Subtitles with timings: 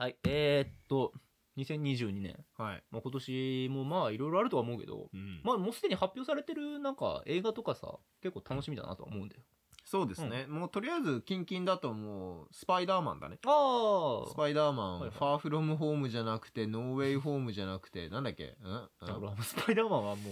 [0.00, 1.12] はいえー、っと
[1.58, 2.82] 2022年、はい。
[2.90, 5.42] まあ、今年もまあいろいろあるとは思うけどうん。
[5.44, 9.42] まあもうすでに発表されてるなんか映画とかさ結構楽しみだなとは思うんだよ。
[9.84, 10.46] そうですね。
[10.46, 13.38] もうとりあえず、キンキンだともう、スパイダーマンだね。
[13.44, 15.10] あスパイダーマン、はいはい。
[15.10, 18.56] ファーフロムホームじゃなくて、ノーウェイホームじゃなくて、なんだっけ？
[18.62, 18.72] うん？
[18.72, 19.42] うん？
[19.42, 20.30] スパイダーマンはも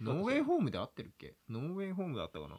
[0.00, 1.36] うノーウェイホームで合ってるっけ？
[1.48, 2.56] ノーウェイホームだったかな？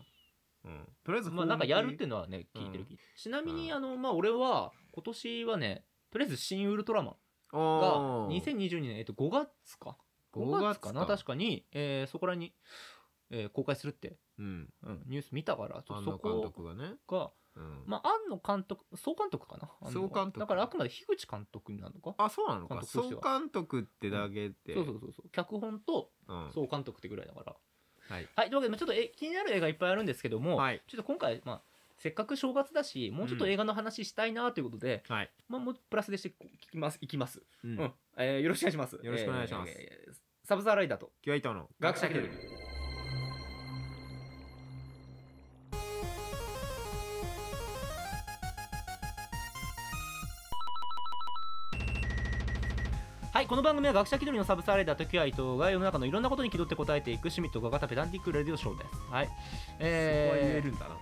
[0.66, 0.88] うん。
[1.04, 2.98] とりあえず、まあなんかやるっていうのはね聞いてる、うん。
[3.18, 5.84] ちなみに、うんあのまあ俺は今年はね
[6.16, 7.16] とりあえず「新ウルトラマン」
[7.52, 9.98] がが2022年、えっと、5月か
[10.32, 12.56] 5 5月かなか確かに、えーそこらに、
[13.30, 14.74] えー公開するって、うん。
[14.84, 16.96] うん、ニュース見たからちょっ庵野とそこ監督がね。
[17.06, 17.84] がうん。
[17.86, 22.82] まあ庵野監督総監督かな総監督だからあくまで樋口監督になるのかあ、そうなのか。
[22.84, 24.74] 総監督としては監督ってだけで。
[24.74, 26.52] そうそうそうそう脚本とうん。
[26.54, 27.56] 総監督ってぐらいだから
[28.08, 28.30] はい。
[28.38, 30.82] はいというわけでちょっとえ気になる映画いっぱいあるんですけども、はい。
[30.88, 35.32] ちょっと今回まあせっかく正月だしもうちょっと映画の話したいなということで、はい。
[35.48, 37.94] まあ、もうプラスでして聞きますいきます、ううん。
[38.18, 39.00] えーよろしくお願いします。
[39.02, 39.72] よろしくお願いします。
[39.72, 40.14] えー
[40.46, 42.65] サブサーライダーとキュアイトの学者気取り
[53.46, 59.38] はいこの番組は学者気取りのサブサーライダーとキュアイトが世の中のいろんなことに気取って答えていくシュミットが型ペダンティックレディオショーですはいそこは
[59.80, 60.96] 言えーえるんだな。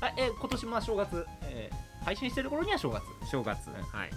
[0.00, 3.68] はい、えー今年も正月、えー配信してる頃には正月正月。
[3.68, 4.10] うんはい。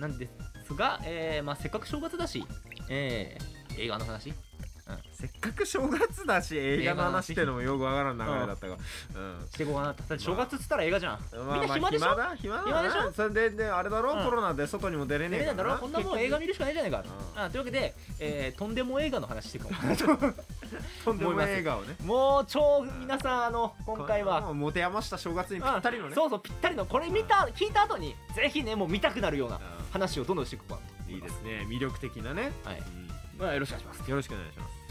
[0.00, 0.28] なんで
[0.64, 2.44] すが、えーまあ、せっかく正月だし、
[2.88, 4.32] えー映画の話
[5.12, 8.76] せっかく正月だし、映画の話ってのもよくわからん流れだったが。
[9.14, 9.46] うん。
[9.48, 13.12] していこうかなだって正月っつったら映画じゃん、まあみんな暇でしょ、まあ暇だ暇でしょ？
[13.12, 14.24] それでであれだろ、うん。
[14.24, 15.78] コロナで外にも出れねえねえだろ？
[15.78, 17.04] こんなもん映画見るるしかないじゃないか、う
[17.36, 19.74] あというわけで、えーとんでも映画の話していこう。
[21.04, 21.96] とんでも映画をね。
[22.04, 24.52] もう超皆さんあの今回は。
[24.52, 26.14] 持て余した正月にぴったりのね。
[26.14, 26.86] そうそうぴったりの。
[26.86, 29.60] これ見た聞いた後にぜひねもう見たくなるようなう
[29.92, 31.66] 話をどんどんしていこうかいいですね。
[31.68, 32.52] 魅力的なね。
[32.64, 33.01] はい、うん
[33.42, 34.10] まあ、よろしくお願いします。
[34.10, 34.82] よろしくお願いします。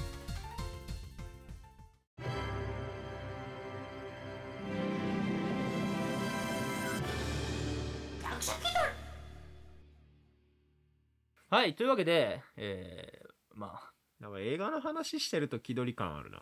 [11.50, 13.92] はいというわけでえー、まあ。
[14.20, 16.40] なんか映画の話してると気取り感あるな。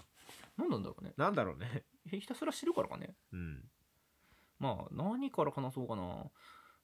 [0.58, 1.14] 何なんだろうね。
[1.16, 1.84] なんだろうね。
[2.12, 3.16] えひたすら知るからかね。
[3.32, 3.64] うん。
[4.58, 6.26] まあ何から話そうかな。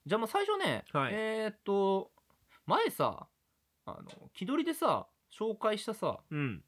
[0.06, 1.14] じゃあまあ最初ね、はい。
[1.14, 2.12] えー、っと
[2.68, 3.28] 前さ
[3.86, 5.08] あの気取りでさ
[5.38, 6.64] 紹介したさうん。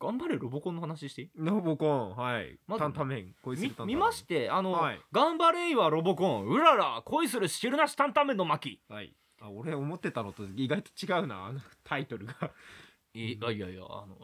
[0.00, 1.30] 頑張れロボコンの話していい？
[1.36, 2.58] ロボコンはい。
[2.66, 3.96] まず担々麺恋するみ担々麺。
[3.96, 5.00] 見ましてあの、はい。
[5.12, 9.14] 頑張れいはロボコンうらら恋する汁なし担々麺の巻はい。
[9.40, 12.34] あ俺思ってたのと意外と違うなあのタイトルが。
[13.14, 14.16] いやいやいやあの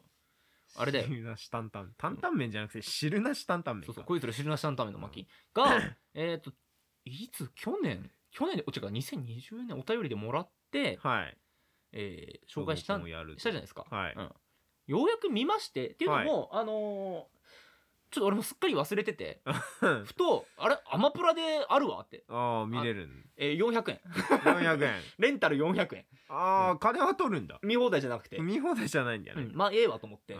[0.76, 1.06] あれだよ。
[1.06, 1.88] 汁なし担々。
[1.96, 5.80] 担々麺じゃなくて汁なし担々麺そうそうか恋する汁なし担々麺の巻が
[6.14, 6.50] えっと
[7.04, 11.36] いつ去年去年で違う2020年お便りでもらって、はい
[11.92, 14.14] えー紹介したしたじゃないですか、はい。
[14.16, 14.32] うん、
[14.86, 17.38] ようやく見ましてっていうのも、あのー
[18.10, 19.42] ちょっと俺もすっかり忘れてて。
[20.06, 20.78] ふとあれ？
[20.90, 27.58] アマプラであるわって、ああ見れるんえー、400円400円レンタル400円ああ金は取るんだ。
[27.62, 29.42] 見放題じゃなくて、見放題じゃないんだよね。
[29.42, 30.38] うん、まあええわと思って、う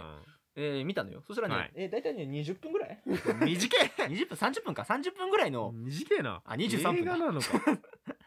[0.56, 1.22] えー見たのよ。
[1.26, 1.72] そしたらね、はい。
[1.74, 3.02] えー大体ね20分ぐらい？
[3.06, 3.90] ん短い。
[4.08, 4.82] 20分30分か。
[4.82, 5.70] 30分ぐらいの。
[5.72, 6.40] 短いな。
[6.46, 7.46] あ23分映画なのか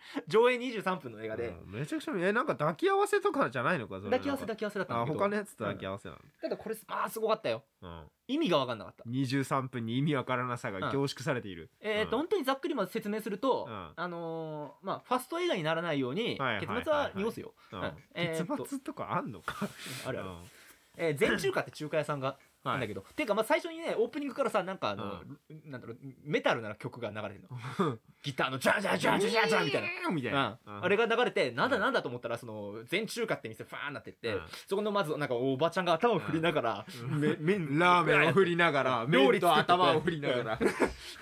[0.27, 1.71] 上映23分の映画で、うん。
[1.79, 4.11] めちゃくちゃえなんか抱き合わせとかじゃないのかそれ。
[4.11, 5.19] 抱き合わせ抱き合わせだったんだあけど。
[5.19, 6.57] 他のやつと抱き合わせなただ。
[6.57, 7.63] これまあすごかったよ。
[7.81, 9.03] の意味が分かんなかった。
[9.05, 11.69] うん23分に意味わからなさが凝縮されている。
[11.79, 12.23] えーとうん。
[12.23, 13.93] 本当にざっくりまず説明すると、うん。
[13.95, 17.79] あのーまあファスト映画にならないように、はいはい結末は濁すよ、うん。
[17.81, 17.93] うん。
[18.15, 19.67] えーっと結末とかあんのか？
[20.05, 20.37] あるある、うん。
[20.97, 22.73] えー全中華って中華屋さんがはい。
[22.73, 25.21] なんだけど、ていうかまあ最初にねオープニングからさなんかあの、
[25.65, 27.97] なんだろうメタルな曲が流れてるの。
[28.23, 30.11] ギターのジャンジャンジャンジャンジャンジャンみたいな。
[30.11, 40.59] みたいなうん、あれが流れてなんだなんだと思ったらその全中華って店ファーンなってって、うんそこのまずなんかおばちゃんが頭を振りながら、うんラーメンを振りながら料理と頭を振りながら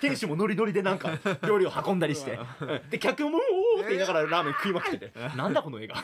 [0.00, 1.10] 店主もノリノリでなんか
[1.46, 3.38] 料理を運んだりしてうんで客も
[3.76, 5.94] 「おーって言いながらラーメン食いまくっててなんだこの映画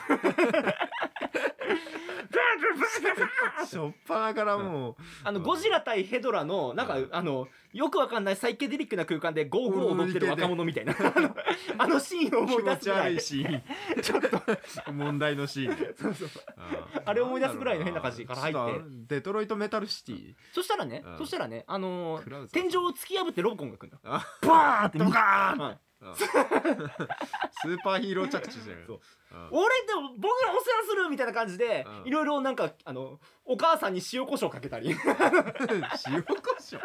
[3.65, 10.95] しょっぱなからもうあのゴジラ対ヘドラのなんかあのよくわかんないサイケデリックな空間でゴーゴー踊ってる若者みたいな。
[11.15, 11.35] あの
[11.77, 13.13] あのシーンを思い出すぐらい。
[13.13, 14.01] 悪いシーン。
[14.01, 14.91] ちょっと。
[14.91, 15.77] 問題のシーン。
[15.77, 15.93] で
[17.05, 18.59] あれを思い出すぐらいの変な感じから入って。
[19.15, 20.33] デトロイトメタルシティ。
[20.53, 21.17] そしたらねうん。
[21.17, 22.21] そしたらねあの
[22.51, 24.25] 天井を突き破ってロボコンが来るんだあ。
[24.41, 26.15] バーンってドカーンはいうん。
[26.15, 26.29] スー
[27.83, 28.85] パーヒーロー着地じゃん。
[28.85, 28.99] そう。
[29.31, 29.49] うん。
[29.51, 32.07] 俺でも僕がお世話するみたいな感じでうん。
[32.07, 34.89] いろいろなんかあのお母さんに塩コショウかけたり。
[34.91, 34.97] 塩
[36.23, 36.81] コショウ？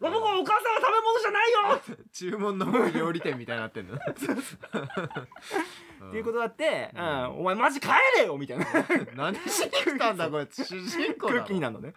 [0.00, 1.52] ロボコンお母さんは食べ物じゃない
[1.96, 2.04] よ！
[2.12, 3.94] 注文の多い料理店みたいになってんの。
[3.96, 3.98] っ
[6.10, 7.04] ていうことだって、ううん。
[7.04, 7.88] ん、お前マジ帰
[8.18, 8.64] れよみたいな。
[9.14, 11.38] 何しに来たんだこいつ主人公だろ。
[11.40, 11.94] 空気になるのね。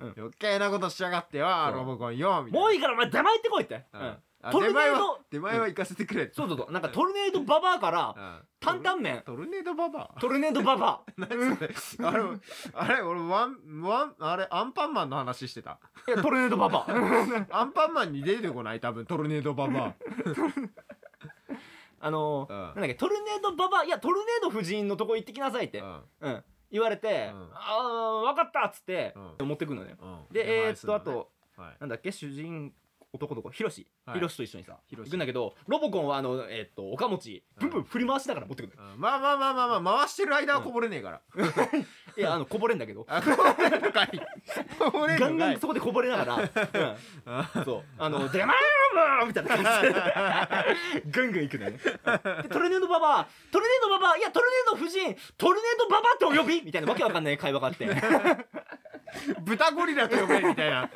[0.00, 0.08] うん。
[0.08, 1.80] ん余計なことしやがってはそう。
[1.80, 2.66] ロボコンよみたいな。
[2.66, 4.80] もういいからお前出前行ってこいって、ううんんあトルネード。
[4.80, 6.30] 出前は出前は行かせてくれ。
[6.32, 6.72] そうそうそう。
[6.72, 8.42] なんかトルネードババアからうん。
[8.60, 9.22] 担々麺。
[9.24, 10.20] トルネードババア。
[10.20, 11.74] トルネードババ 何それ。
[12.06, 12.22] あれ
[12.74, 15.72] あれ俺ワンワンあれアンパンマンの話してた。
[15.72, 16.90] アいやトルネードババア。
[17.60, 18.80] アンパンマンに出てこない？
[18.80, 19.94] 多分トルネードババ
[22.02, 22.58] あのーうん。
[22.66, 22.94] なんだっけ？
[22.94, 23.84] トルネードババア。
[23.84, 27.50] いやトルネード夫人のとこ行ってきなさいって、アうん、言われて、うん。
[27.52, 30.24] ああ分かったっつって、う持ってくのようん。
[30.32, 31.76] でえー、っとあとはい。
[31.80, 32.10] なんだっけ？
[32.10, 32.72] 主人
[33.12, 33.86] 男の子ヒロシ。
[34.06, 34.18] はい。
[34.18, 35.10] ヒロシと一緒にさヒロシ。
[35.10, 39.00] 行くんだけどロボコンはあのえーっとおかもちブンブン振り回しながら持ってくるうん。
[39.00, 41.20] まあまあまあまあまあ回してる間はこぼれねえから。
[42.16, 43.04] いやあのこぼれんだけど。
[43.10, 44.20] あこぼれんのかい。
[44.78, 45.52] こぼれんガンのかい。
[45.52, 46.50] ガンそこでこぼれながら、
[47.26, 47.84] あうん、そう。
[47.98, 49.50] あの「出前ロボ!」みたいな。
[49.50, 49.94] 感じで
[51.10, 51.70] ガンガン行くのよ。
[51.72, 51.78] ね
[52.42, 53.28] でトルネードババア。
[53.50, 54.16] トルネードババア。
[54.16, 55.16] いやトルネード夫人。
[55.36, 56.62] トルネードババアってお呼び。
[56.62, 57.88] みたいなわけわかんない会話があって。
[59.42, 60.88] 豚ゴリラと呼べみたいな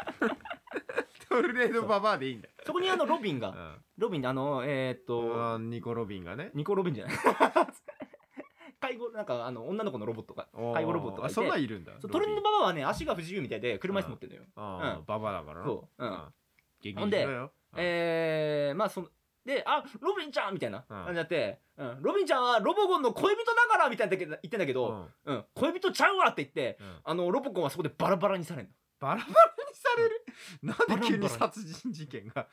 [1.35, 2.49] トルネードババアでいいんだ。
[2.49, 3.49] よそこにあのロビンが。
[3.51, 3.55] う
[3.99, 6.51] ロビンあのえーっとんあーニコ・ロビンがね。
[6.55, 7.15] ニコロビンじゃない。
[8.81, 11.33] 介護なんかあの女の子のロボットが介護ロボットがいて。
[11.33, 15.61] あそんなんいるんだそうトルネードババアはね足が不自由みたいで車椅子持ってるのよ、あーババアだから。
[15.61, 16.05] なそう。
[16.05, 16.35] うん。
[16.81, 17.53] 激ほんでしろよ。
[17.73, 17.79] うん。
[17.79, 19.09] えー、まあその
[19.45, 20.87] で「あロビンちゃん!」みたいなうん。
[20.87, 22.03] 感じになって、うん。
[22.03, 25.45] ロビンちゃんはロボコンの恋人だから」みたいな言ってんだけど、うん。
[25.55, 26.87] 恋人ちゃうわって言ってうん。
[26.87, 28.71] うんあのロボコンはそこでバラバラにされる
[29.05, 29.29] バラバラに
[29.75, 30.25] される。
[30.63, 32.47] なんで急に殺人事件が。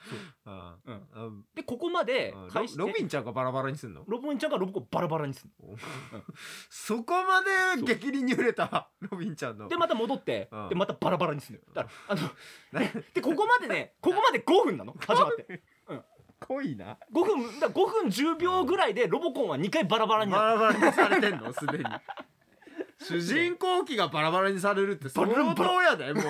[1.56, 2.50] でここまでうん。
[2.50, 4.04] 開始ロロビンちゃんがバラバラにすんの？
[4.08, 5.52] ロビンちゃんがロボコンバラバラにする
[6.70, 7.42] そこま
[7.78, 9.70] で激鱗に触れたロビンちゃんの。
[9.70, 10.70] でまた戻って、うん。
[10.70, 11.82] でまたバラバラにするの。
[11.82, 14.94] よだからあのなでここまでねここまで5分なの？
[15.00, 15.62] 始まって。
[16.48, 16.98] 濃いな。
[17.14, 20.60] 5分だ5分10秒ぐらいでロボコンは2回バラバラになる。
[20.60, 21.54] バラバラにされてんの？
[21.54, 21.84] すでに
[23.04, 26.24] 主人公機がバラバラにされるって相当やでもう。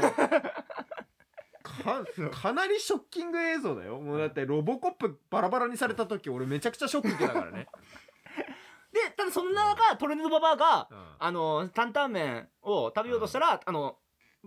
[1.84, 4.00] かかなりショッキング映像だよ。
[4.00, 7.68] もうだってロボコップバラバラにされた時俺めちゃくちゃショック受けたからね、
[8.94, 10.98] でただそんな中トルネードババアがうん。
[11.20, 13.98] あの担々麺を食べようとしたら、あの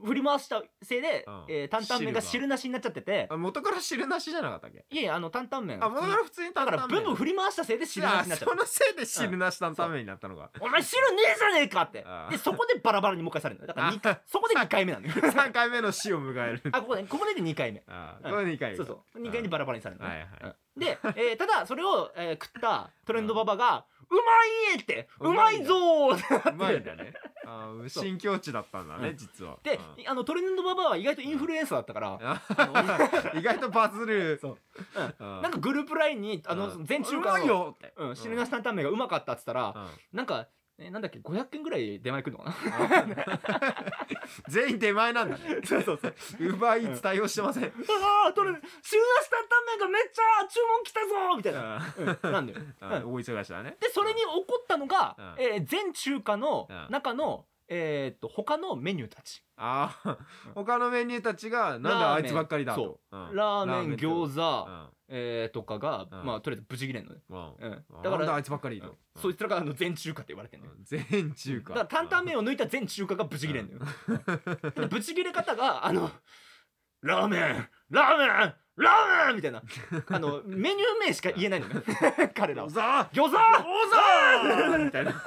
[0.03, 1.45] 振り回したせいで、うん。
[1.49, 3.27] えー担々麺が汁なしになっちゃってて。
[3.31, 4.85] あ元から汁なしじゃなかったっけ？
[4.91, 5.83] いやいやあの担々麺。
[5.85, 8.55] あ元から普通にだからブンブン振振り回したせいで汁なしになっちゃった。
[8.55, 12.03] そのせいで汁なし担々麺になったのが、お前汁ねえじゃねえかって。
[12.07, 14.21] あでそこでバラバラにもう一回されるだからにあ。
[14.27, 15.13] そこで2回目なのよ。
[15.15, 16.63] 3回目の死を迎える。
[16.73, 17.83] あここでここで2回目。
[17.87, 19.19] あうんこれ2回そうそう。
[19.21, 20.57] 2回にバラバラにされるのね、はいはい。
[20.77, 20.81] うん。
[20.81, 24.21] で、えーただそれを、えー食ったトレンドババが「うま
[24.75, 27.13] い!」って「うまいぞー!」うまいんだね。
[27.47, 29.17] あー新境地だったんだね、うん。
[29.17, 29.59] 実は。
[29.63, 30.09] で、うん。
[30.09, 32.43] あのトレンドババは意外とインフルエンサーだったから、あ
[33.35, 34.39] 意外とバズる。
[34.41, 34.59] そう。
[35.21, 35.43] うん。
[35.43, 36.85] なんかグループラインにあのうん。
[36.85, 37.93] 全中華うまいの、よって。
[37.97, 39.89] うん、汁なし担々麺がうまかったっつったら、うん。
[40.13, 42.51] なんか、えなんだっけ500件ぐらい出前来るのか
[43.07, 43.25] な？
[44.49, 45.61] 全員出前なんだね。
[45.65, 46.15] そうそうそう。
[46.41, 47.65] ウーバーイーツ対応してません。
[47.65, 47.69] あ
[48.29, 48.61] あトレ汁な
[49.23, 51.81] し担々麺がめっちゃ注文来たぞみたいな、
[52.25, 53.15] うん、なんだよ、うん。
[53.15, 53.77] 大忙しだね。
[53.81, 55.35] でそれに起こったのが、うん。
[55.39, 56.87] えー全中華のうん。
[56.91, 59.43] 中の、えーっと他のメニューたち。
[59.57, 60.55] ああうん。
[60.55, 63.01] 他のメニューたちがなんだあいつばっかりだと。
[63.11, 63.35] そうん。
[63.37, 66.27] ラーメンと餃子、うんえーとかが、うん。
[66.27, 67.39] まあとりあえずブチ切れんのね、うん。
[67.39, 70.73] うん、だかららあいつばっかりとそいつらがあの全中華って言われてんのよ。
[70.77, 71.75] うん全中華。
[71.75, 73.79] だから担々麺を抜いた全中華がブチ切れんのよ、
[74.75, 76.11] でブチ切れ方があの
[77.03, 78.29] ラーメンラーメン
[78.77, 79.63] ラーメンみたいな。
[80.09, 81.83] あのメニュー名しか言えないのね
[82.35, 82.69] 彼らは。
[82.69, 83.37] ざ餃子？
[83.37, 84.79] 餃子！
[84.85, 85.13] みたいな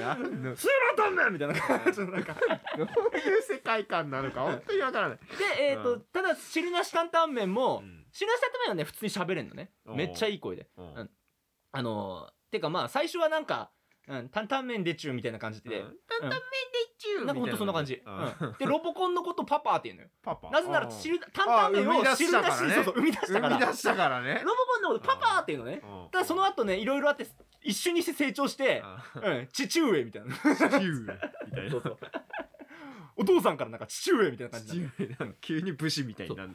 [0.00, 0.56] なんの？
[0.56, 1.54] スーラータンメンみたいな。
[1.54, 2.34] 感じのなんか
[2.76, 5.18] どういう世界観なのか本当にわからない。
[5.18, 5.24] で
[5.70, 6.00] えっ、と、うん。
[6.12, 8.04] ただ汁なし担々麺も、うん。
[8.12, 9.70] 汁なし担々麺はね普通に喋れんのね。
[9.86, 10.68] めっちゃいい声で。
[10.76, 10.94] うん。
[10.94, 11.10] うん。
[11.72, 13.70] あのー、てかまあ最初はなんか、
[14.06, 15.84] うん、担々麺でちゅうみたいな感じで、うん。
[16.06, 16.38] 担々麺で
[16.98, 17.32] ちゅうな。
[17.32, 18.02] んかほんとそんな感じ、
[18.58, 20.08] でロボコンのことパパって言うのよ。
[20.22, 20.50] パパ。
[20.50, 22.42] なぜならうん汁担々麺をあ生み出しそう
[22.84, 23.58] そう生み出したから。
[23.58, 24.42] 生み出したからね。
[24.44, 25.80] ロボコンのことパパっていうのね。
[25.82, 26.08] うん。
[26.10, 27.26] ただその後ねいろいろあって
[27.62, 30.34] 一瞬にして成長して、あうん、父上みたいな。
[30.34, 31.70] 父上みたいな。
[31.70, 31.98] そうそう
[33.16, 34.84] お父さんからなんか父上みたいな感じに
[35.18, 36.54] な急に武士みたいになる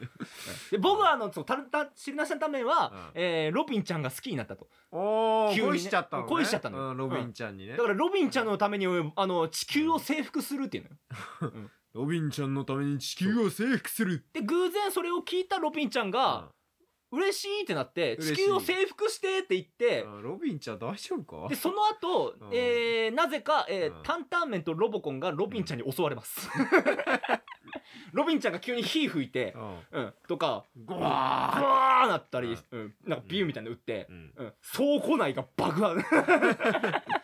[0.72, 3.22] で僕はあのそうタルタ汁なし担々麺は、うん。
[3.22, 4.68] えーロビンちゃんが好きになったと。
[4.92, 6.30] おお急にね恋しちゃったのね。
[6.30, 6.90] 恋しちゃったのよ。
[6.92, 7.76] うんロビンちゃんにね。
[7.76, 8.86] だからロビンちゃんのために
[9.16, 10.84] あの地球を征服するっていう
[11.42, 11.70] のよ。
[11.94, 14.26] ロビンちゃんのために地球を征服する。
[14.34, 16.50] で偶然それを聞いたロビンちゃんが
[17.12, 21.50] 嬉しいってなって地球を征服してって言ってうんロビンちゃん大丈夫か？
[21.50, 22.50] でその後、うん。
[22.54, 24.04] えーなぜか、えーうん。
[24.04, 26.48] 担々麺とロボコンがロビンちゃんに襲われます、
[28.14, 29.78] ロビンちゃんが急に火吹いて、うん。
[29.92, 34.34] うん、とかゴブワーワーなったり、うん、なんかビューみたいなの打ってう、ん。
[34.38, 35.96] うん、倉庫内が爆破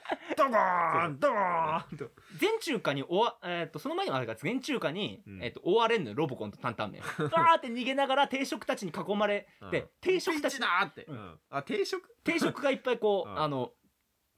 [0.52, 5.44] ドゴーンドゴーンと全中華に終わ、えー、とその前にもあるから全中華に、うん。
[5.44, 9.90] えー、と追われんのよロボコンと担々麺バーって逃げながら定食たちに囲まれて、うん。
[10.02, 11.06] 定食たちピンチだーって。
[11.08, 11.16] うん。
[11.16, 11.40] うん。
[11.50, 12.10] あ定食？
[12.24, 13.40] 定食がいっぱいこう、うん。
[13.42, 13.72] あの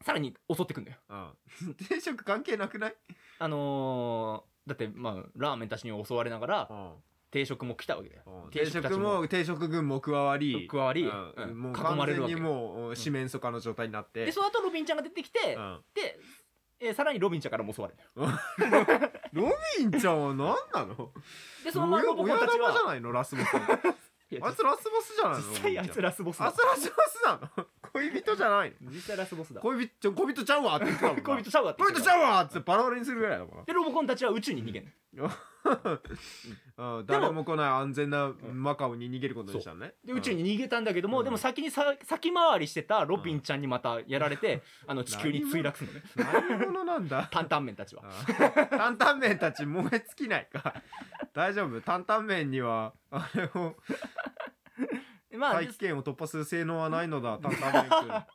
[0.05, 0.97] さらに襲ってくんだよ。
[1.09, 1.75] うん。
[1.89, 2.95] 定食関係なくない？
[3.39, 6.91] あのーだってまあラーメンたちに襲われながらうん
[7.31, 8.23] 定食も来たわけだよ。
[8.45, 8.51] うん。
[8.51, 11.33] 定食も定食軍も加わり加わり、うん。
[11.35, 11.59] うん。
[11.59, 12.35] もう囲まれるわけ。
[12.35, 14.25] 完全にもう四面楚歌の状態になって。
[14.25, 15.81] でその後ロビンちゃんが出てきて、うん。
[15.93, 16.19] で、
[16.79, 17.99] えーさらにロビンちゃんからも襲われる
[19.33, 21.11] ロビンちゃんは何なの？
[21.63, 22.67] でそのままロボコ親ンたちは。
[22.67, 23.11] 玉じゃないの？
[23.11, 23.47] ラスボス
[24.29, 25.49] あいつラスボスじゃないの？
[25.49, 26.45] 実際あいつラスボスだ。
[26.45, 27.65] あいつラスボスなの？
[27.93, 28.91] 恋人じゃないの？
[28.91, 29.61] 実際ラスボスだ。
[29.61, 31.23] 恋人恋人ちゃうわって言ってたもんな。
[31.25, 33.65] 恋人ちゃうわって恋人ちゃうわってバラバラにするぐらいだもん。
[33.65, 35.31] でロボコンたちは宇宙に逃げんの
[36.77, 37.05] うん。
[37.05, 39.93] 誰も来ない安全なマカオに逃げることにしたのね。
[40.05, 41.25] で宇宙に逃げたんだけども、うん。
[41.25, 46.03] でも先にさ先回りしてたロビンちゃんにまたやられて、あの地球に墜落するのね。
[46.49, 47.27] 何者なんだ？
[47.31, 48.03] 担々麺たちは。
[48.05, 50.73] あ担々麺たち燃え尽きないか。
[51.33, 51.81] 大丈夫？
[51.81, 53.75] 担々麺にはあれを
[55.37, 58.09] まあ大気圏を突破する性能はないのだ担々麺くん。
[58.09, 58.27] は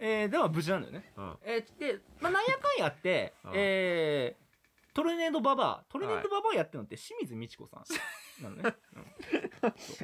[0.00, 1.36] えーでは無事なんだよね、うん。
[1.44, 3.52] えーで、まあ、なんやかんやって、うん。
[3.54, 4.40] えー
[4.92, 8.74] トルネードババアトルネードババアやってるのって清水美智子さんなのね、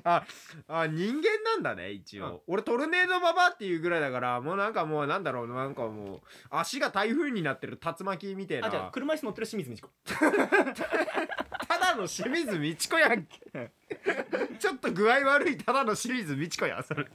[0.04, 0.22] あ
[0.68, 8.68] あ人間なんだね一応、俺トルネードババアっていうぐらいだからもうなんかもうなんだろうなんかもう足が台風になってる竜巻みたいな。
[8.68, 9.90] あじゃあ車椅子乗ってる清水美智子
[11.66, 13.72] ただの清水美智子やんけ。
[14.60, 17.06] ちょっと具合悪いただの清水美智子やんそれ。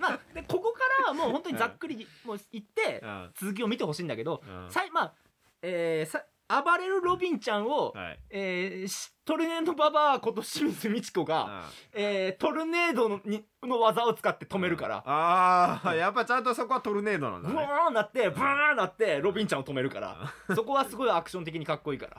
[0.00, 0.73] まあでここ
[1.06, 3.30] はもう本当にざっくりもう言ってうん。
[3.38, 4.70] 続きを見てほしいんだけど、うん。
[4.70, 5.14] さいまあ
[5.62, 8.20] えーさ暴れるロビンちゃんを、はい。
[8.28, 20.30] えーしトルネードババアこと清水美智子が、えートルネードのにの技を使って止めるから、ああやっぱちゃんとそこはトルネードなんだブねワーンなってブワーンなってロビンちゃんを止めるから。
[20.54, 22.18] そこはすごいアクション的にかっこいいから、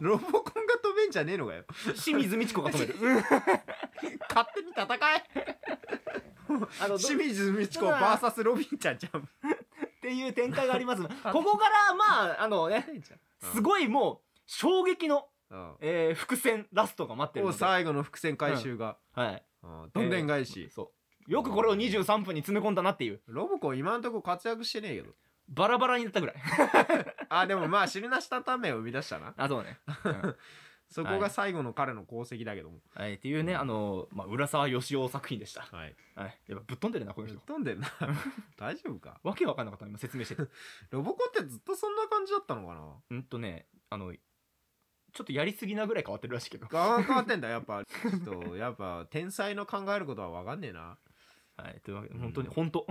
[0.00, 0.04] うん。
[0.04, 1.62] ロボコンが飛べんじゃねえのかよ。
[1.94, 2.94] 清水美智子が止める。
[4.28, 6.29] 勝手に戦え
[6.80, 9.20] あのど清水美智子 VS ロビンちゃんじゃん。
[9.20, 9.24] っ
[10.00, 11.02] ていう展開があります。
[11.32, 12.86] ここからまああのね
[13.38, 15.74] すごいもう衝撃の、うん。
[15.80, 19.90] えー伏線ラストが待ってる最後の伏線回収が、はい、うん。
[19.92, 20.92] どんでん返し、そ
[21.28, 21.30] う。
[21.30, 23.20] よくこれを23分に詰め込んだなっていう。
[23.26, 25.14] ロボコン今んとこ活躍してねえけど。
[25.48, 26.36] バラバラになったぐらい。
[27.28, 29.34] あでもまあ汁なし担々麺を生み出したな。
[29.36, 30.36] あそうね、うん
[30.90, 32.80] そこが最後の彼の功績だけども。
[32.94, 35.94] はい、っていうねあの、まあ、浦沢義雄作品でした、はい。
[36.16, 37.36] はい、やっぱぶっ飛んでるなこの人。
[37.36, 37.88] ぶっ飛んでるな。
[38.58, 39.20] 大丈夫か？
[39.22, 40.42] わけわかんなかった今説明してて。
[40.90, 42.94] ロボコンってずっとそんな感じだったのかな？
[43.10, 44.12] うんとねあの
[45.12, 46.66] ちょっとやりすぎなぐらい変わってるらしいけど。
[46.72, 47.84] あ変わってんだやっぱ。
[47.86, 50.98] ちょっとやっぱ天才の考えることは分かんねえな。
[51.56, 51.80] はい。
[51.82, 52.20] というわけでうん。
[52.20, 52.86] 本当に本当。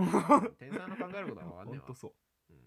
[0.58, 1.84] 天才の考えることは分かんねえわ。
[1.86, 2.14] 本当そう。
[2.50, 2.58] うん。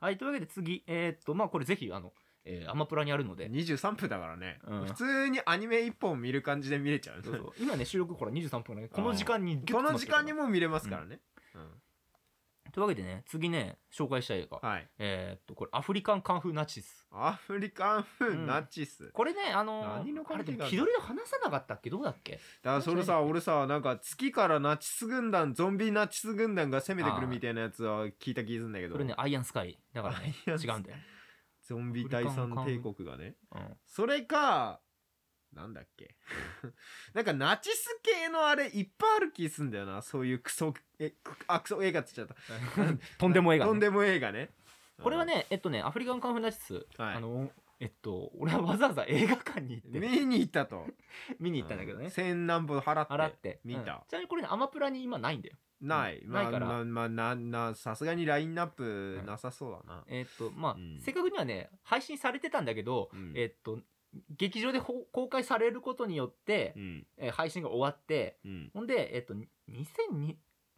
[0.00, 2.12] はいというわけで次えーっとまあこれぜひあの、
[2.50, 3.50] えーアマプラにあるので。
[3.50, 4.84] 23分だからね、うん。
[4.86, 7.22] 普通にアニメ1本見る感じで見れちゃう。
[7.22, 7.52] そうそう。
[7.58, 11.20] 今ね収録ほら23分だけどこの時間にこの時間にも見れますからね、
[11.54, 11.60] うん。
[11.60, 11.78] から
[12.72, 14.58] というわけでね次ね紹介したい映画。
[14.58, 14.88] はい。
[14.98, 17.06] えーっとこれアフリカンカンフーナチス。
[17.10, 22.32] アフリカン風ナチス、これねあのー何の関係がある気取りで話さなかったっけどうだっけ？
[22.32, 28.92] だからそれさ俺さなんか月からナチス軍団ゾンビナチス軍団が攻めてくるみたいなやつは聞いた気がするんだけど。
[28.92, 30.34] これねアイアンスカイだからね。
[30.46, 30.98] 違うんだよ、
[31.68, 33.34] ゾンビ第三帝国がね。
[33.54, 34.80] うん、それか
[35.52, 36.14] なんだっけ。
[37.12, 40.00] なんかナチス系のあれいっぱいある気すんだよな。
[40.00, 44.50] そういうクソえくあクソ映画って言っちゃっ とんでも映画、とんでも映画ね。
[45.02, 47.16] これはねえっとねアフリカンカンフーナチス、はい。
[47.16, 50.00] あのえっと俺はわざわざ映画館に行って。
[50.00, 50.86] 見に行ったと。
[51.38, 53.12] 見に行ったんだけどね、千何本払って。
[53.12, 53.60] 払って。
[53.64, 53.80] 見た。
[53.80, 56.30] うん、ちなみにこれねアマプラに今ないんだよない、うん。
[56.30, 56.66] まあないから。
[56.66, 61.00] まあまあななさすがにラインナップなさそうだな、えっとまあ、うん。
[61.00, 63.32] 正確にはね配信されてたんだけど、うん。
[63.36, 63.78] えっと
[64.36, 67.06] 劇場でほ公開されることによって、うん。
[67.18, 68.70] えー配信が終わってうん。
[68.74, 70.34] ほんでえっと2002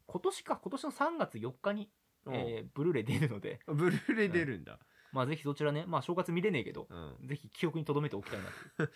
[0.06, 1.88] 今年か今年の3月4日に、
[2.28, 3.60] えーブルーレイ出るので。
[3.66, 4.78] ブルーレイ出るんだ、
[5.12, 7.28] まあぜひそちらねまあ正月見れねえけどうん。
[7.28, 8.92] ぜひ記憶に留めておきたいなという。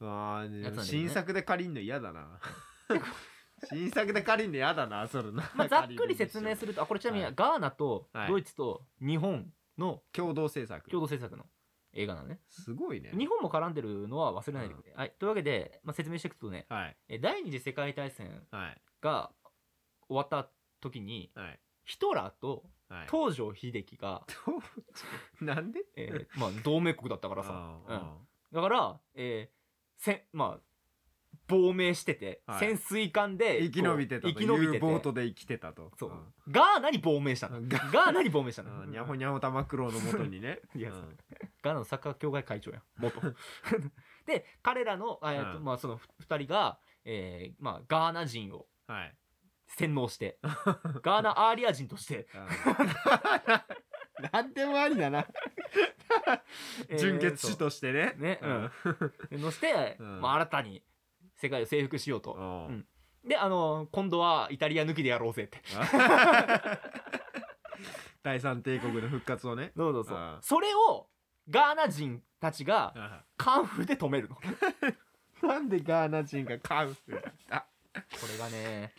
[0.08, 0.84] あーでもやつなんだよね。
[0.84, 2.40] 新作で借りんの嫌だな
[3.64, 5.50] 新作で借りんの嫌だなそれな。
[5.54, 7.34] まあ ざっくり説明するとあこれちなみにはい。
[7.34, 8.28] ガーナとはい。
[8.28, 10.88] ドイツと日本の共同制作。
[10.90, 11.46] 共同制作の
[11.92, 12.40] 映画なのね。
[12.48, 13.12] すごいね。
[13.16, 16.96] 日本も絡んでるのは忘れないでくれ、はい、というわけで、まあ、説明していくとねはい。
[17.08, 18.82] え第二次世界大戦はい。
[19.00, 19.32] が
[20.08, 21.60] 終わった時にはい。
[21.84, 23.08] ヒトラーとはい。
[23.10, 24.24] 東条英機が、
[25.40, 25.84] なんで？
[25.96, 28.28] えーまあ、同盟国だったからさ、うん。
[28.52, 29.56] だから、えー
[29.98, 30.65] せんまあ
[31.48, 32.60] 亡命してて、はい。
[32.60, 34.28] 潜水艦で生き延びてたと。
[34.28, 34.78] 生き延びて U て。
[34.80, 35.92] ボートで生きてたと。
[35.98, 36.34] そう、ん。
[36.50, 37.58] ガーナに亡命したの。
[37.58, 37.68] うん。
[37.68, 38.22] ガーナ。
[38.22, 38.82] に亡命したの。
[38.82, 38.90] うん。
[38.90, 40.60] にゃほにゃほ玉九郎のもとにね。
[40.74, 41.16] いやうん。
[41.62, 42.82] ガーナのサッカー協会会長やん。
[42.98, 43.20] 元。
[44.26, 45.64] で彼らの、あえーとうん。
[45.64, 49.16] まあ、その2人が、えーまあ、ガーナ人をはい。
[49.68, 50.38] 洗脳して
[51.02, 52.28] ガーナアーリア人として、
[54.32, 55.26] なんでもありだな。
[56.88, 58.14] えー純血師としてね。
[58.16, 58.70] ねうん。
[59.30, 60.20] 洗脳して、うん。
[60.20, 60.82] まあ、新たに
[61.36, 62.66] 世界を征服しようと、うん。
[62.66, 62.86] うん。
[63.28, 65.60] であの今度はイタリア抜きでやろうぜって。
[68.22, 69.72] 第三帝国の復活をね。
[69.76, 70.18] そうそうそう。
[70.18, 71.08] うんそれを
[71.48, 74.36] ガーナ人たちがカンフーで止めるの。
[75.40, 77.66] こ なんでガーナ人がカンフーだった？
[78.32, 78.92] れがね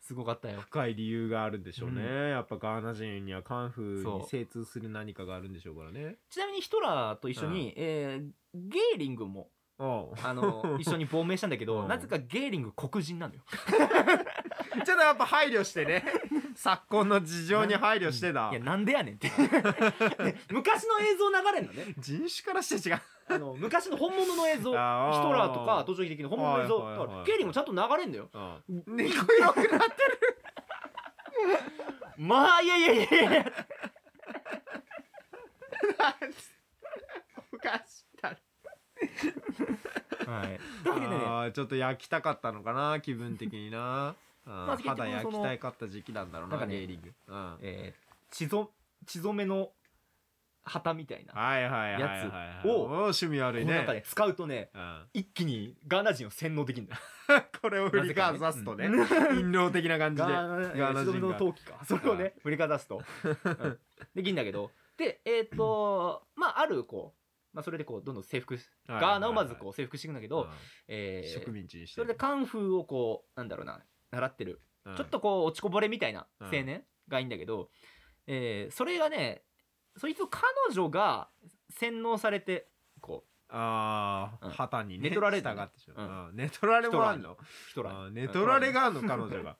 [0.00, 0.60] すごかったよ。
[0.60, 2.30] 深い理由があるんでしょうね、うん。
[2.30, 6.18] やっぱガーナ人にはカンフーに精通する何かがあるんでしょうからね。
[6.30, 11.88] ちなみにヒトラーと一緒に、えーゲーリングもあの 一緒に亡命したんだけど、うん。
[11.88, 13.40] なぜかゲーリング黒人なのよ。
[14.84, 16.04] ちょっとやっぱ配慮してね。
[16.56, 18.50] 昨今の事情に配慮してだ。
[18.50, 19.28] いやなんでやねんって。
[19.28, 21.94] で昔の映像流れんのね。
[21.98, 23.00] 人種からして違う。
[23.30, 27.06] あの昔の本物の映像ヒトあーラーとか東条英機の本物の映像、はいはいはい。
[27.08, 28.30] だからゲーリングもちゃんと流れんのよ。
[28.68, 28.96] うん。
[28.96, 30.20] 猫色くなってる。
[32.16, 33.52] まあいやいやいやいや。
[37.52, 38.07] 昔だ
[40.26, 40.60] はい。
[40.84, 41.16] というわけでね。
[41.24, 44.08] あーちょっと焼きたかったのかな気分的にな。
[44.08, 44.14] あ
[44.46, 48.72] ーまあ結局肌焼きたかった時期なんだろうななんかねゲーリング、うん、えー、血ぞ
[49.06, 49.72] 血染めの
[50.68, 53.66] 旗みたいな、はいはいはいやつを趣味悪いね。
[53.66, 55.02] この中で使うとねうん。
[55.14, 57.00] 一気にガーナ人を洗脳できるんだよ。
[57.60, 61.20] これを振りかざすとね陰謀的な感じでガーナ人が。
[61.20, 61.80] の陶器か。
[61.84, 63.78] それをね振りかざすと、うん。
[64.14, 64.70] できるんだけど。
[64.96, 67.17] でえっ、とまああるこう、
[67.58, 70.48] まあ、それでこうどんどん征服ガーナをまずこう征服していくんだけど、うん。
[70.86, 71.94] えー植民地にして。
[71.96, 74.94] それでカンフーをこうなんだろうな習ってる、うん。
[74.96, 76.46] ちょっとこう落ちこぼれみたいなうん。
[76.46, 77.70] 青年がいいんだけど、
[78.28, 79.42] えーそれがね
[79.96, 81.30] そいつを彼女が
[81.68, 82.68] 洗脳されてこ
[83.50, 84.50] ああうん。
[84.52, 85.08] 旗にね。
[85.08, 85.62] 寝取られたね。
[85.62, 86.28] 従ってしまううん。
[86.28, 86.36] うん。
[86.36, 87.32] 寝取られもあんの？
[87.32, 87.36] う
[87.68, 89.56] ヒトラーあーに寝取られがあんの彼女が。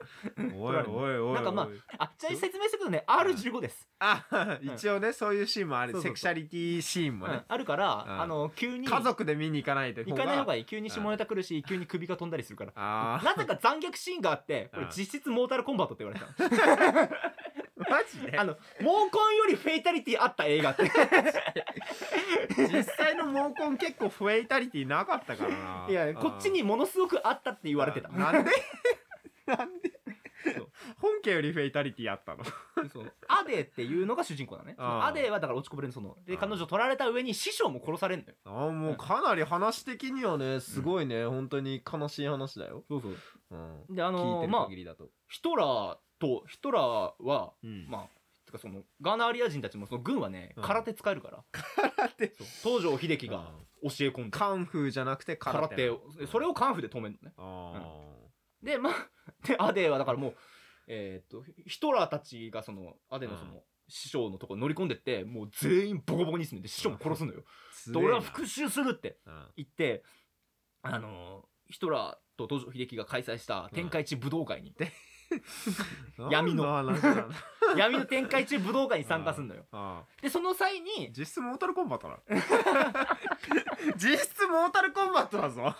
[0.57, 1.35] おいおいおいおい。
[1.35, 5.93] なんかまあちなみに説明するとね R15 です、あ一応ねそういうシーンもある。
[5.93, 6.11] そうそうそう。
[6.11, 7.33] セクシャリティシーンもうん。
[7.33, 8.21] ねあるから、うん。
[8.21, 10.65] あの急に家族で見に行かないと行かない方がいい。
[10.65, 12.73] 急に下ネタ来るし急に首が飛んだりするから。
[12.77, 16.27] あなぜか残虐シーンがあってこれうん実質モータルコンバットって言われた
[17.05, 17.09] あ
[17.89, 18.39] マジで？
[18.39, 18.89] あの毛根
[19.37, 20.91] よりフェイタリティあった映画って。
[22.57, 25.87] 実際の毛根結構フェイタリティなかったからな。
[25.89, 28.09] いやこっちにものすごくあったって言われてた。
[28.09, 28.51] あなんで？
[29.47, 29.93] なんで？
[31.01, 32.45] 本家よりフェイタリティあったの。
[32.89, 33.13] そう。
[33.27, 34.77] アデーっていうのが主人公だね。
[34.79, 38.37] アデーはだから落ちこぼれのそので彼女取られた上に師匠も殺されるのよ。
[38.45, 43.17] あーもうかなり話的にはねすごいね、本当に悲しい話だよ、そうそう。
[43.51, 43.57] う
[43.93, 44.69] ん、であのーまあ
[45.29, 47.87] ヒトラーとヒトラーはうん。
[47.89, 50.63] まあてかそのガーナアリア人たちもその軍はねうん。
[50.63, 51.45] 空手使えるから。
[51.53, 52.35] 空手。
[52.35, 52.81] そう。
[52.81, 53.51] 東条英機が
[53.83, 54.31] 教え込んで。
[54.31, 56.01] カンフーじゃなくて空手空手を。
[56.27, 57.35] それをカンフで止めるのね。
[57.37, 58.05] あ
[58.63, 58.95] でまあ
[59.47, 60.37] でアデーはだからもう
[60.87, 67.45] えーっとヒトラーたちがそのアデーのその、師匠のところ乗り込んでってもう全員ボコボコにするんで師匠も殺すのよ。
[67.87, 69.53] ーで俺は復讐するってうん。
[69.57, 70.03] 言って
[70.83, 74.73] あのーヒトラーと東条英機が開催した天下一武道会に、
[76.31, 76.65] 闇の。
[77.77, 79.65] 闇の天下一武道会に参加するのよ。
[79.73, 82.19] あでその際に実質モータルコンバットだ
[83.97, 85.75] 実質モータルコンバットだぞ。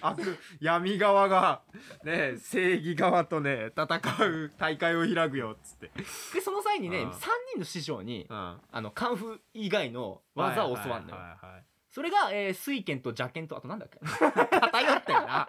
[0.00, 1.62] 悪闇側が
[2.02, 5.90] ね正義側とね戦う大会を開くよっつって。
[6.34, 7.20] でその際にねうん3
[7.52, 11.16] 人の師匠にうんあのカンフー以外の技を教わるのよ。
[11.16, 14.00] はいはいはいはいそれが、えー、水剣と邪剣とあとなんだっけ？
[14.02, 15.48] 偏ってるな。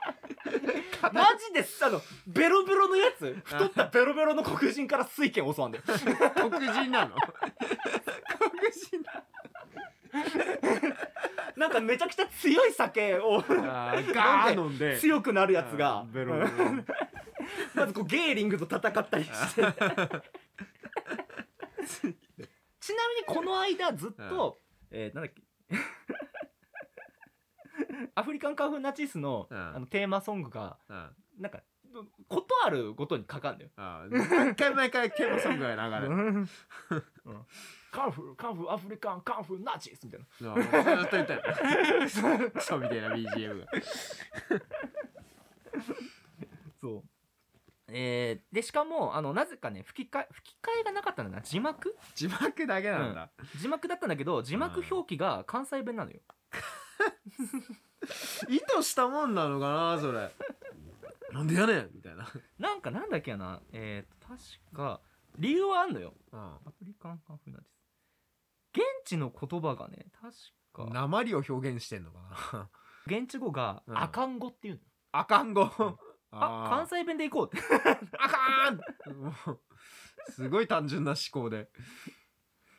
[1.11, 3.33] マジであのベロベロのやつ？
[3.45, 5.83] 太ったベロベロの黒人から水剣教わんだよ
[6.35, 7.15] 黒人なの？
[7.15, 9.03] 黒人
[11.55, 14.99] なんかめちゃくちゃ強い酒をガー飲んで。
[14.99, 16.05] 強くなるやつが。
[16.13, 16.47] ベロベロ。
[17.73, 19.61] まずこうゲーリングと戦ったりして。
[19.65, 19.73] ちな
[22.05, 24.59] みにこの間ずっと、
[24.91, 25.41] えーなんだっけ？
[28.15, 29.75] アフリカンカンフーナチスの,、うん。
[29.75, 31.15] あのテーマソングがうん。
[31.39, 31.61] なんか
[32.27, 33.69] ことあるごとにかかんだよ。
[33.77, 36.07] あー毎回毎回テーマソングが流れる。
[36.07, 36.49] うん。
[37.91, 40.25] カンフーカンフーアフリカンカンフーナチスみたいな。
[40.55, 40.59] ず
[41.07, 41.41] っと言ったよ
[42.53, 43.67] クソみたいな BGM が。
[46.75, 47.03] そう。
[47.87, 51.41] ええーでしかもあのなぜかね吹き替え吹き替えがなかったんだな。
[51.41, 51.95] 字幕？
[52.13, 56.19] 字幕だけなんだ、字幕だったんだけど字幕表記が関西弁なのよ
[58.49, 60.31] 意図したもんなのかなそれ。
[61.31, 62.27] なんでやねんみたいな、
[62.59, 63.61] なんかなんだっけやな。
[63.71, 64.39] えー、と確
[64.75, 65.01] か
[65.37, 66.13] 理由はあんのよ。
[66.31, 67.75] うアフリカンカンフーなんです。
[68.73, 70.27] 現地の言葉がね確
[70.83, 70.93] ん、か。
[70.93, 72.19] 鉛を表現してんのか
[72.53, 72.69] な。
[73.07, 73.97] 現地語がうん。
[74.01, 74.75] アカン語っていう
[75.13, 75.25] の。
[75.25, 75.69] かん語。
[76.31, 77.65] あ関西弁で行こうって。
[78.19, 78.79] あかん
[80.31, 81.69] すごい単純な思考で。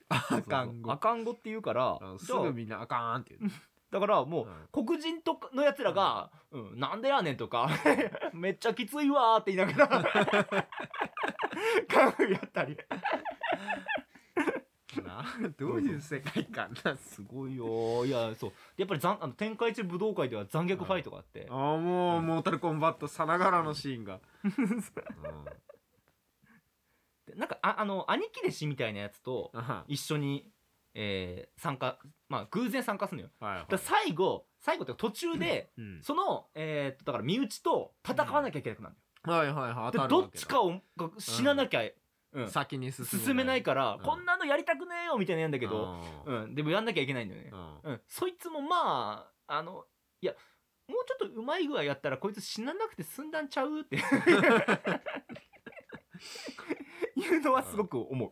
[0.09, 0.93] あかん語。
[0.93, 3.53] アカン語って言うからあすぐみんなあかんって言う、
[3.97, 4.85] だからもう、うん。
[4.85, 7.71] 黒人とかのやつらが「うん、なんでやねん」とか
[8.35, 10.05] 「めっちゃきついわ」って言いながら
[11.89, 12.77] カンフーやったり。
[15.03, 15.25] な
[15.59, 18.05] どういう世界観なんすすごいよ。
[18.07, 18.53] いやそう。
[18.77, 21.47] やっぱりざんあの天下一武道会では残虐ファイトがあって。
[21.51, 24.21] あーもう、モータルコンバットさながらのシーンが、
[27.27, 29.53] でなんかああの兄貴弟子みたいなやつと
[29.87, 30.51] 一緒に、
[30.99, 33.31] えー参加まあ偶然参加するのよ。
[33.41, 33.71] いはい。
[33.71, 36.03] だ最後最後っていうか途中で、うん。
[36.03, 40.09] その、えーっとだから身内と戦わなきゃいけなくなるはいはいはいのよ、で当たるわけだ。
[40.09, 41.83] どっちかをが死ななきゃ、
[42.33, 42.49] うん。
[42.49, 44.03] 先に進進めないから、うん。
[44.03, 46.43] こんなのやりたくねえよみたいなやんだけど、うん。
[46.45, 47.93] うん、でもやんなきゃいけないんだよね、うん。
[47.93, 49.85] うん、そいつもまああの
[50.23, 50.33] いや
[50.89, 53.97] もうちょっとうまい具合やったらこいつ死ななくて済んだんちゃうって。
[57.17, 58.31] いうのはすごく思う。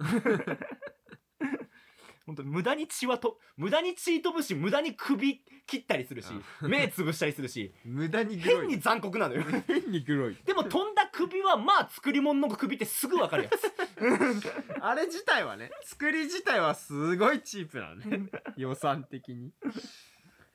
[2.27, 6.29] 本当に無駄に血はと無駄に血飛ぶし無駄に首切ったりするし
[6.63, 9.43] 目潰したりするし無駄に変に残酷なのよ。
[9.67, 10.37] 変にグロい。
[10.45, 13.73] でも飛んだ首はまあ作り物の首ってすぐ分かるやつ。
[14.81, 18.31] あれ自体はね作り自体はすごいチープなのね。
[18.57, 19.53] 予算的に。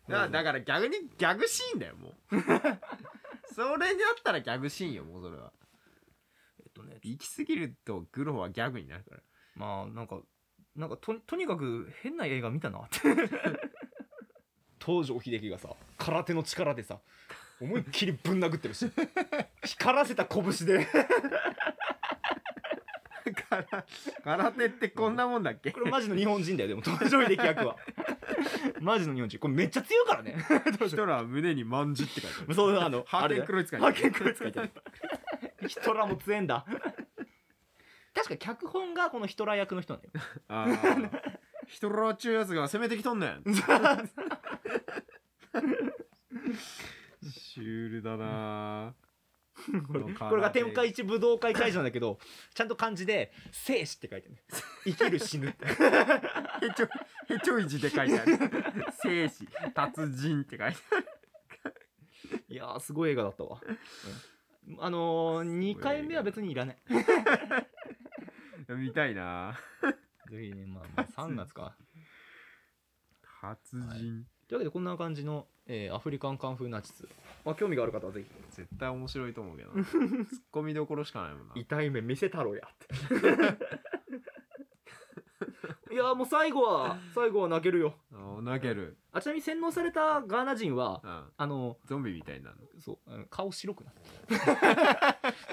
[0.07, 2.15] だだから逆にギャグシーンだよもう。
[3.53, 5.53] それにあったらギャグシーンよもうそれは。
[6.59, 9.21] えっとね行き過ぎるとグロはギャグになるから。
[9.55, 10.21] まあなんか
[10.79, 12.99] なんかととにかく変な映画見たなって。
[14.83, 16.99] 東條英機がさ空手の力でさ
[17.61, 18.89] 思いっきりぶん殴ってるし。
[19.65, 20.85] 光らせた拳で。
[23.49, 23.83] か ら
[24.23, 25.71] 空手ってこんなもんだっけ？
[25.71, 26.81] これマジの日本人だよでも。
[26.81, 27.75] 東条英機役は。
[28.79, 29.37] マジの日本人。
[29.39, 30.37] これめっちゃ強いからね。
[30.87, 32.55] ヒトラー胸にまんじって書いてある。
[32.55, 33.95] そうあのハーケンクロイツ書いてある。
[33.95, 34.71] ハーケンクロイツ書いてある。
[35.67, 36.65] ヒトラーも強えんだ
[38.29, 40.13] 確か脚本がこのヒトラー役の人なんだよ。
[40.47, 41.39] あー。
[41.67, 43.43] ヒトラーっちゅうやつが攻めてきとんねん。
[47.21, 48.95] シュールだな。
[49.87, 52.17] これこれが天下一武道会会場なんだけど
[52.53, 54.35] ちゃんと漢字で「生死」って書いてる。
[54.35, 54.41] ね
[54.85, 55.65] 生きる死ぬって。
[55.67, 56.87] へちょ
[57.35, 58.37] へちょい字で書いてある。
[59.01, 60.77] 生死達人って書いて
[62.47, 63.61] いやーすごい映画だったわ、
[64.67, 64.77] うん。
[64.79, 66.77] あのー、2回目は別にいらない
[68.75, 69.57] 見たいな。
[70.29, 71.75] ぜひねまあ、まあ、3月か。
[73.41, 77.07] 達人、というわけでこんな感じの、えーアフリカンカンフーナチス、
[77.45, 78.29] まあ、興味がある方はぜひ。
[78.51, 79.83] 絶対面白いと思うけどな。
[79.85, 79.99] ツッ
[80.51, 81.53] コミどころしかないもんな。
[81.55, 82.87] 痛い目見せたろやって。
[85.93, 87.95] いやーもう最後は最後は泣けるよ
[88.39, 94.03] あー泣ける、あちなみに洗脳されたガーナ人はうん、あのゾンビみたいになるそうあの顔白くなって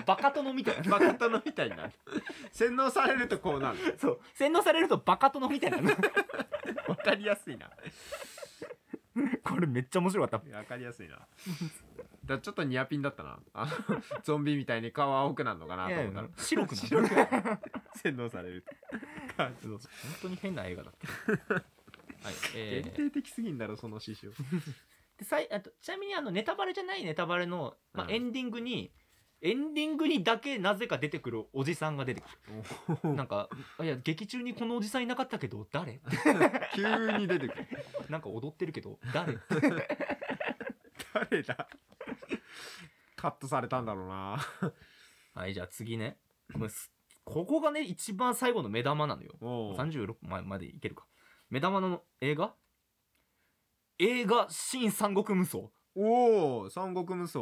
[0.06, 0.90] バカ殿みたいな。
[0.90, 1.92] バカ殿みたいになる。
[2.52, 3.78] 洗脳されるとこうなる。
[3.98, 4.20] そう。
[4.34, 5.78] 洗脳されるとバカ殿みたいな。
[6.88, 7.70] わかりやすいな。
[9.42, 10.56] これめっちゃ面白かった。
[10.56, 11.26] わかりやすいな。
[12.24, 13.38] だちょっとニアピンだったな。
[13.54, 13.72] あの
[14.22, 16.26] ゾンビみたいに顔青くなるのかないと思ったら。
[16.26, 16.88] や白くなる。
[16.88, 17.58] 白くなる。
[18.02, 18.64] 洗脳される。
[19.36, 19.90] とそうそう。
[20.02, 20.94] 本当に変な映画だっ
[21.48, 21.64] た
[22.26, 22.34] はい。
[22.56, 22.94] えー。
[22.96, 24.30] 限定的すぎんだろその師匠。
[25.16, 28.12] でさいあとちなみにあのネタバレじゃないネタバレの、まあうん。
[28.12, 28.92] エンディングに
[29.40, 32.28] エンディングにだけなぜか出てくるおじさんが出てく
[33.04, 33.14] る。
[33.14, 33.48] なんか
[33.80, 36.00] 「いや劇中にこのおじさんいなかったけど誰?
[36.74, 37.66] 急に出てくる」
[38.10, 39.38] なんか踊ってるけど誰？
[41.12, 41.68] 誰だ？
[43.14, 44.38] カットされたんだろうな。
[45.34, 46.18] はいじゃあ次ね。
[46.52, 46.90] これす
[47.24, 49.36] ここがね一番最後の目玉なのよ。
[49.40, 51.06] おう36ままでいけるか
[51.48, 52.54] 目玉の映画？
[53.98, 55.58] 映画「新三国無双。
[55.94, 57.40] おお三国無双」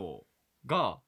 [0.67, 1.01] が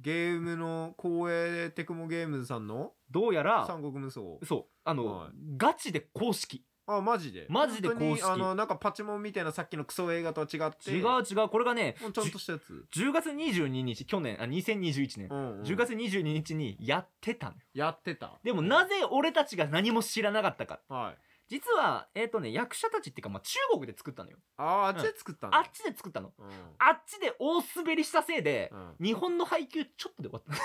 [0.00, 1.32] ゲームの光
[1.66, 2.92] 栄テクモゲームズさんの？
[3.10, 4.20] どうやら三国無双。
[4.44, 5.30] そうあの、はい。
[5.56, 6.64] ガチで公式。
[6.86, 7.46] あマジで？
[7.48, 8.30] マジで本当に公式。
[8.30, 10.90] あのなんかパチモンみたいなさっきのクソ映画とは違って。
[10.90, 12.84] 違う違うこれがねもうちゃんとしたやつ。
[12.92, 15.62] 10月22日去年あ2021年、うんうん。
[15.62, 17.58] 10月22日にやってたのよ。
[17.74, 18.40] やってた。
[18.42, 20.74] でもなぜ俺たちが何も知らなかったか。
[20.74, 24.38] っはい実はえっ、とね役者たちっていうか、まあ、中国で作ったのよ。
[24.56, 25.58] あああっちで作ったんだ。
[25.58, 26.32] あっちで作ったの。
[26.38, 26.46] うん。
[26.78, 29.04] あっちで大滑りしたせいで、うん。
[29.04, 30.54] 日本の配給ちょっとで終わった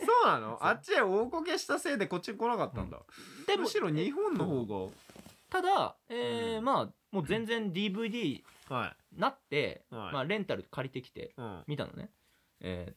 [0.00, 0.58] そうなの？
[0.58, 0.68] そう。
[0.68, 3.02] あっちで大こけしたせいでこっちに来なかったんだ。
[3.46, 4.90] でもむしろ日本の方
[5.50, 6.64] ただ、えーうん。
[6.64, 8.42] まあもう全然 DVD
[9.12, 10.12] なって、はい。
[10.14, 11.64] まあ、レンタル借りてきてうん。
[11.66, 12.10] 見たのね、
[12.60, 12.94] え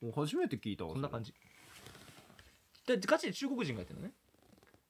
[0.00, 1.32] もう初めて聞いたわーこんな感じ。
[1.32, 1.38] じ
[2.96, 4.14] でガチで中国人がやってるのね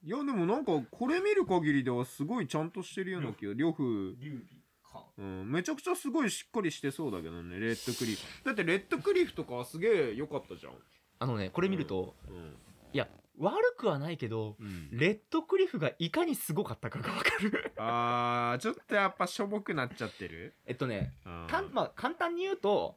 [0.01, 4.43] いやでもなんかこれ見る限りではすごいちゃんとしてるような気が呂布劉備
[4.91, 5.05] か。
[5.17, 8.21] うん、めちゃくちゃすごいしっかりしてそうだけどねレッドクリフ。
[8.45, 10.73] だってレッドクリフとかはすげえ良かったじゃん。
[11.19, 12.55] あのねこれ見ると、うん。
[12.93, 14.89] いや悪くはないけどうん。
[14.91, 17.73] レッドクリフがいかにすごかったかがわかる。
[17.77, 20.55] あーちょっとやっぱしょぼくなっちゃってる？
[20.65, 21.47] えっとねうん。
[21.49, 22.95] かん、まあ、簡単に言うと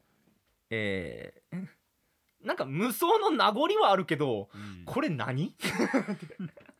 [0.69, 1.67] えー、
[2.45, 4.85] なんか無双の名残はあるけどうん。
[4.85, 5.53] これ何？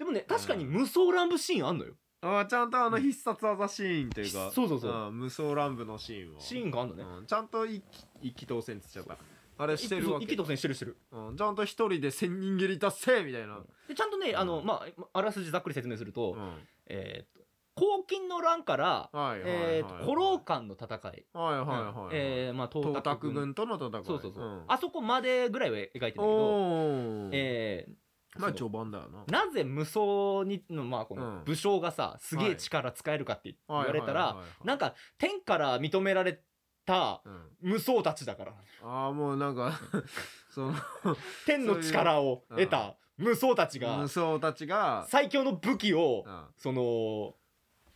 [0.00, 1.92] でもね確かに無双乱舞シーンあんのよ。
[2.22, 4.50] あーちゃんとあの必殺技シーンというか。
[4.50, 5.10] そうそうそう。
[5.10, 6.40] ん無双乱舞のシーンを。
[6.40, 7.04] シーンがあんのね。
[7.04, 7.84] うんちゃんと一
[8.20, 9.18] 気一気当選っつっちゃった。
[9.58, 10.24] あれしてるわけ。
[10.24, 10.96] 一気当選してるしてる。
[11.12, 13.58] うんちゃんと一人で千人蹴り達成みたいな。
[13.88, 16.54] でちゃんとねあの、まあ、あらすじざっくり説明すると、うん。
[16.86, 17.40] えーと
[17.76, 24.04] 黄金の乱から、はいはいはいえーと古老館の戦い、はいはいはいえーまあ東東卓軍との戦い。
[24.04, 24.64] そうそうそう、ん。
[24.66, 27.30] あそこまでぐらいは描いてんだけど、おー。
[27.32, 27.92] えー
[28.38, 29.44] まあ序盤だよな。
[29.44, 31.44] なぜ無双にのまあこのうん。
[31.44, 36.40] 武将がさ、すげえ力使えるかって言われたら、なんか天から認められ
[36.86, 37.48] たうん。
[37.60, 38.52] 無双たちだから。
[38.82, 39.72] ああもうなんか
[40.50, 40.74] その
[41.46, 46.46] 天の力を得た無双たちが無双たちが最強の武器をうん。
[46.56, 47.34] その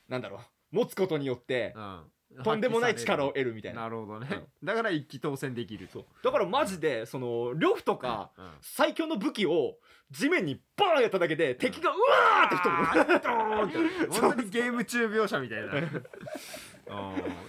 [0.09, 0.41] なんだろう
[0.77, 2.11] 持つことによってうん
[2.43, 3.83] とんでもない力を発得るみたいな。
[3.83, 4.47] なるほどね。
[4.63, 6.07] だから一気当選できると。
[6.23, 8.51] だからマジでその呂布とかうん。
[8.61, 9.77] 最強の武器を
[10.11, 13.21] 地面にバーンやっただけで敵がうわーって吹っ飛ぶ。
[13.21, 13.71] ドーンっ
[14.11, 15.75] て本当にゲーム中描写みたいな。
[15.75, 15.77] う。
[15.77, 15.83] ん。
[15.83, 15.93] で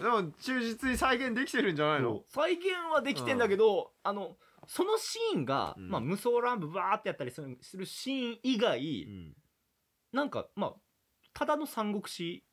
[0.10, 2.24] も忠実に再現できてるんじゃないの？
[2.30, 5.90] 再現はできてんだけど、あのそのシーンが、うん。
[5.90, 7.42] まあ、無双乱舞バーってやったりす
[7.78, 9.34] るシーン以外、うん。
[10.14, 10.74] なんかまあ
[11.34, 12.46] ただの三国志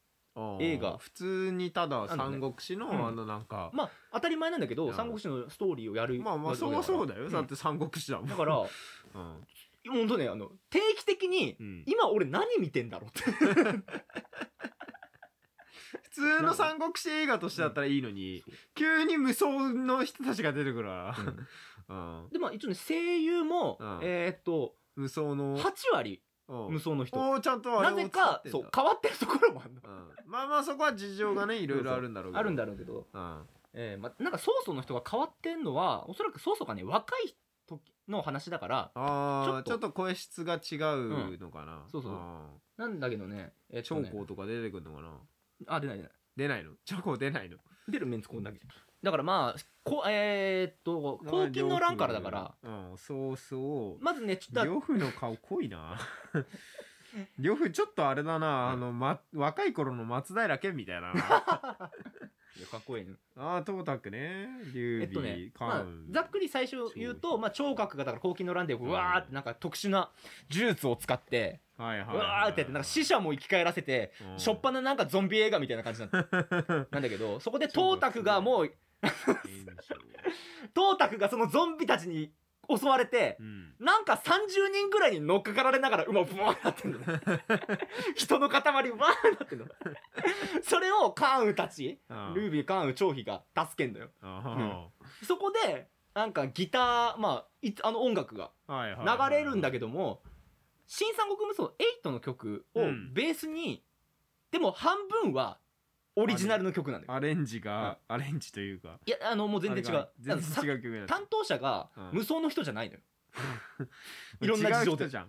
[0.60, 0.96] 映画。
[0.98, 3.06] 普通にただ三国志のうん。
[3.06, 4.94] あのなんかまあ当たり前なんだけど、うん。
[4.94, 7.28] 三国志のストーリーをやるまあまあそうそうだよ。
[7.28, 7.32] ん。
[7.32, 8.28] だって三国志だもん。
[8.28, 8.66] だから うん。
[9.88, 11.84] 本当ねあの定期的にうん。
[11.86, 13.22] 今俺何見てんだろうって。
[16.02, 21.16] 普通の三国志映画としてだったらいいのに急に無双の人たちが出てくるから
[22.22, 22.28] うん。
[22.30, 24.00] でまあ一応ね声優も、うん。
[24.02, 26.31] えーっと無双の8割うん
[26.70, 27.18] 無双の人。
[27.18, 28.58] おーちゃんとあれをなぜか使ってんだ。
[28.58, 29.80] そう変わってるところもあるの。
[29.84, 30.30] うん。
[30.30, 32.38] まあまあそこは事情がねいろいろあるんだろうけど。
[32.40, 33.42] あるんだろうけど、うん。
[33.74, 37.34] えーまあ、なんか曹操の人が変わってんのはおそらく曹操がね若い
[37.66, 39.70] 時の話だからああちょっと。
[39.70, 41.84] ちょっと声質が違うのかな。
[41.90, 42.12] そうそう。
[42.14, 45.08] あなんだけどねえーっとー長ね江とか出てくるのかな。
[45.68, 46.12] あ出ない出ない。
[46.36, 46.72] 出ないの？
[46.84, 47.56] 長江出ないの？
[47.88, 48.58] 出るメンツこんだけ
[49.02, 52.54] だからまあこえーっと黄金の乱からだから。
[52.62, 54.04] うんそうそう。
[54.04, 55.98] まずねちょっと呂布の顔濃いな。
[57.38, 61.12] 呂布ちょっとあれだなあの、ま、若い頃の松平健みたいな。
[62.54, 63.14] いやかっこいいね。
[63.36, 64.46] ああ東卓ね。
[64.74, 70.10] 劉えっと備、ね、まあざっくり最初言うと、まあ、聴覚がだから黄金の乱でうわーってなんか特殊な
[70.50, 74.38] 呪術を使ってはいはいうわーってやってなんか死者も生き返らせてうん。
[74.38, 76.26] しょっぱななんかゾンビ映画みたいな感じなんだ
[76.90, 78.72] なんだけどそこで 東卓がもう
[80.74, 82.32] 東卓がそのゾンビたちに
[82.68, 83.74] 襲われてうん。
[83.80, 86.88] なんか30人ぐらいに乗っかかられながら馬ブワーなって。
[86.88, 87.00] ん の
[88.14, 89.66] 人の塊わーなってんの。
[90.62, 94.10] それを関羽たちあールービー関羽張飛が助けんのよ。
[94.20, 94.88] あ
[95.24, 100.22] そこでなんかギターまあいあの音楽が流れるんだけども
[100.86, 101.72] 「新三国無双
[102.04, 103.12] 8」の曲をうん。
[103.12, 103.84] ベースに、
[104.50, 105.58] でも半分は
[106.16, 107.12] オリジナルの曲なんだよ。
[107.12, 108.98] アレンジが、アレンジというか。
[109.06, 110.08] いやあのもう全然違う。
[110.20, 112.10] 全然違う曲担当者がうん。
[112.12, 113.00] 無双の人じゃないのよ、
[114.40, 115.04] いろんな事情で。
[115.04, 115.28] 違う人じゃん。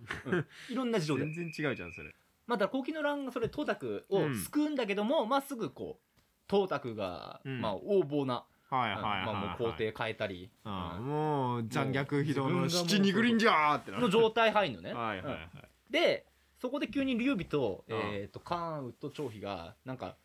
[0.70, 1.24] いろんな事情で。
[1.24, 2.14] 全然違うじゃんそれ。
[2.46, 6.20] まあだから黄金の乱がそれ東卓を救うんだけども、まあすぐこう
[6.50, 7.60] 東卓が、うん。
[7.60, 15.50] まあ横暴な、はいはいもう皇帝変えたり、もう残虐非道の七二グリンジャーってなの状態入んのね、 はいはいはい。
[15.54, 15.58] う
[15.90, 15.92] ん。
[15.92, 16.26] で
[16.58, 20.16] そこで急に劉備と,、うんえー、と関羽と張飛がなんか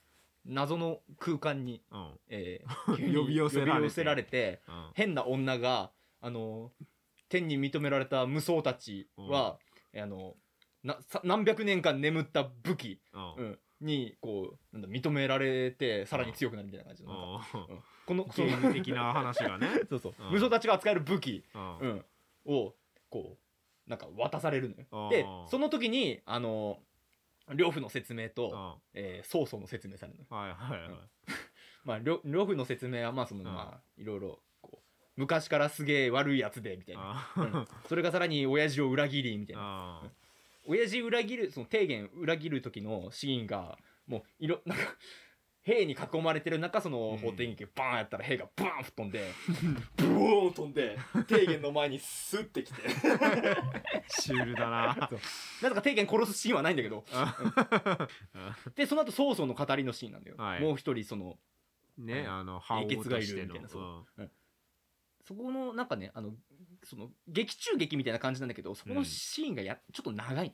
[0.46, 2.20] 謎の空間に、うん。
[2.30, 3.74] えー 急に呼び寄せられて。
[3.74, 4.92] 呼び寄せられてうん。
[4.94, 6.72] 変な女があの
[7.30, 9.60] 天に認められた無双たちは、
[9.96, 10.36] あの
[10.84, 13.34] なさ何百年間眠った武器、うん。
[13.36, 13.60] うん。
[13.82, 17.50] にこうなんだ認められてさらに強くなるみたいな感じの、なんか。
[17.54, 17.76] うん。
[17.76, 17.84] うん。
[18.06, 19.68] このゲそのーム的な話がね。
[19.90, 20.32] そうそう、うん。
[20.32, 21.78] 無双たちが扱える武器、うん。
[21.80, 22.06] うん、
[22.46, 22.76] を
[23.10, 26.78] こうなんか渡されるのあーよでその時にあの
[27.56, 28.30] 呂布の説明うん。
[28.30, 30.38] と、はえー、曹操の説明されるの。
[30.38, 30.90] いはいはい。
[31.86, 33.46] まあ呂呂布の説明はまあその、うん。
[33.48, 37.68] まあいろいろこう昔からすげえ悪いやつでみたいな、あうん。
[37.88, 39.62] それがさらに親父を裏切りみたいな。
[39.64, 40.12] あ
[40.68, 44.84] 親父裏切るその提言裏切る時のシーンがもういろなんか
[45.70, 47.18] 兵に囲まれてる中そのうん。
[47.18, 49.32] 法廷劇バーンやったら兵がバーン吹っ飛んで
[49.98, 52.82] ブオーン飛んで提言の前にスッてきて。
[54.08, 55.10] シュールだな。
[55.62, 57.06] なぜか提言殺すシーンはないんだけど。
[58.76, 60.62] でその後曹操の語りのシーンなんだよ、はい。
[60.62, 61.38] もう一人その
[61.98, 62.32] ねうん。
[62.32, 64.32] あの覇王として英傑がいるのみたいなそう。
[65.26, 66.34] そこのなんかねあの
[66.84, 70.54] その劇中劇みたいな感じなんだけどそこのシーンがや、ちょっと長い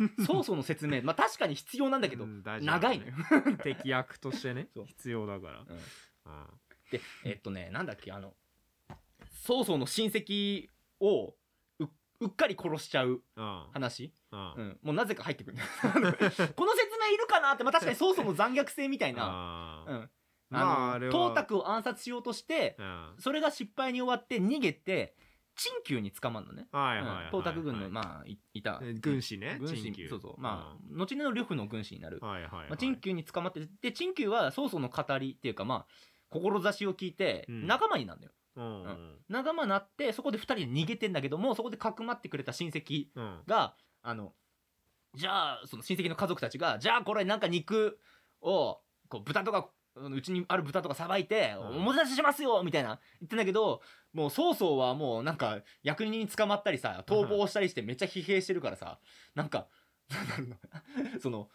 [0.00, 0.10] のよ。
[0.26, 1.02] 曹操の説明。
[1.02, 2.78] まあ確かに必要なんだけど、うん大事だね。
[2.80, 3.12] 長いのよ。
[3.62, 4.86] 敵役としてねそう。
[4.86, 5.60] 必要だから。
[5.60, 5.66] うん。
[5.66, 5.80] うん。
[6.90, 8.34] でえっとねなんだっけあの
[9.28, 10.68] 曹操の親戚
[11.00, 11.34] を
[11.78, 11.84] う
[12.20, 13.66] うっかり殺しちゃううん。
[13.72, 14.40] 話、うん。
[14.56, 15.56] うん、もうなぜか入ってくる。
[15.82, 20.10] この説明いるかなって、まあ、確かに曹操の残虐性みたいな、うん、
[20.48, 23.14] まああのあれは董卓を暗殺しようとしてうん。
[23.18, 25.16] それが失敗に終わって逃げて
[25.56, 27.30] 陳宮に捕まるのね、うんはいはいはい。
[27.32, 28.80] 董卓軍のあまあいいた。
[29.00, 29.56] 軍師ね。
[29.58, 30.08] 軍師。
[30.08, 30.40] そうそう。
[30.40, 32.68] まあ、後の呂布の軍師になる、はいはいはい。
[32.68, 35.86] まあ、陳宮に捕まってで陳宮は曹操の語りっていうかまあ
[36.28, 37.66] 志を聞いてうん。
[37.66, 39.16] 仲間になるのよ、うんううん。
[39.28, 43.40] 仲間になってそこで2人で逃げてんだけどもそこでかくまってくれた親戚うん。
[43.46, 44.32] があの
[45.14, 47.98] じゃあその親戚の家族たちがじゃあこれなんか肉
[48.42, 51.76] をこう豚とかうちにある豚とかさばいてうん。
[51.78, 53.80] おもてなししますよみたいな言ってんだけど
[54.12, 58.98] もう曹操はもうなんか役人に捕まったりさ逃亡したりしてめっちゃ疲弊してるからさ
[59.34, 59.66] なんか
[60.10, 61.48] なんだろうな その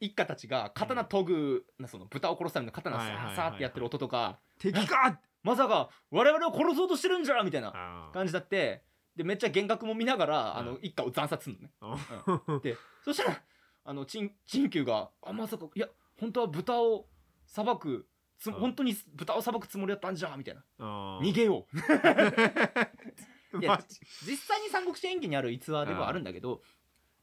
[0.00, 4.38] 一家たちが刀研ぐ、なその豚を殺すための刀さーさーってやってる音とか！
[4.58, 8.84] 敵かまさか我々を殺そうとしてるんじゃみたいな感じだって
[9.16, 10.56] でめっちゃ幻覚も見ながら、うん。
[10.58, 11.72] あの一家を惨殺するのね。
[11.80, 13.42] あでそしたら
[13.84, 15.88] あの陳陳旧が「あまさかいや
[16.18, 17.08] 本当は豚を
[17.46, 18.52] 裁くつうん。
[18.54, 20.64] 本当に豚を裁くつもりだったんじゃ」みたいな。
[20.78, 21.76] あ「逃げよう」
[23.60, 23.78] いや
[24.26, 26.62] 実際に三国志演義にある逸話ではあるんだけど、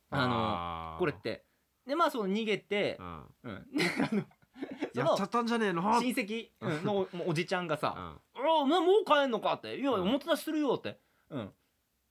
[0.09, 0.27] あ
[0.95, 1.45] のこれって。
[1.85, 3.27] でまあその逃げてう、ん。
[3.51, 5.81] やっちゃのったんじゃねえの？
[5.81, 7.93] 親戚うんのおじちゃんがさ
[8.35, 8.43] 「うん。
[8.43, 10.01] ああもう帰んのか?」って「いやうん。
[10.01, 11.53] おもてなしするよ」って「うん。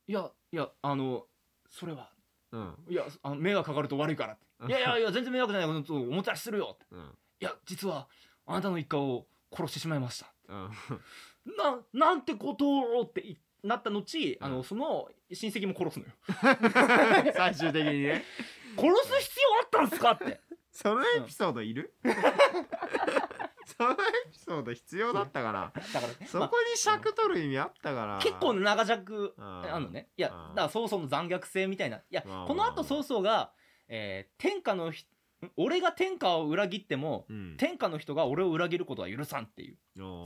[0.07, 1.27] いやいやあの
[1.69, 2.14] それは
[2.55, 2.75] うん。
[2.89, 5.63] いやあの迷惑かかると悪いから」って「いやいやいや全然迷惑ない。
[5.63, 6.87] よおもてなしするよ」って。
[6.93, 8.09] うん「いや実は
[8.47, 10.71] あなたの一家を殺してしまいました」うん。
[11.57, 12.67] ななんてこと
[12.99, 14.53] をっていなった後、あうん。
[14.57, 16.13] のその親戚も殺すのよ。
[17.35, 18.25] 最終的にね。
[18.77, 20.41] 殺す必要あったんすかって。
[20.71, 21.95] そのエピソードいる？
[23.67, 23.97] そのエ
[24.33, 25.73] ピソード必要だったから。
[25.93, 28.19] だから、そまあこに尺取る意味あったから。
[28.23, 29.45] 結構長尺うん。
[29.45, 30.09] あんのね。
[30.17, 30.55] いやうん。
[30.55, 31.97] だから曹操の残虐性みたいな。
[31.99, 33.53] いやうんこの後曹操が、
[33.89, 35.07] えー天下のひ
[35.59, 37.57] 俺が天下を裏切ってもうん。
[37.59, 39.77] 天下の人が俺を裏切ることは許さんっていう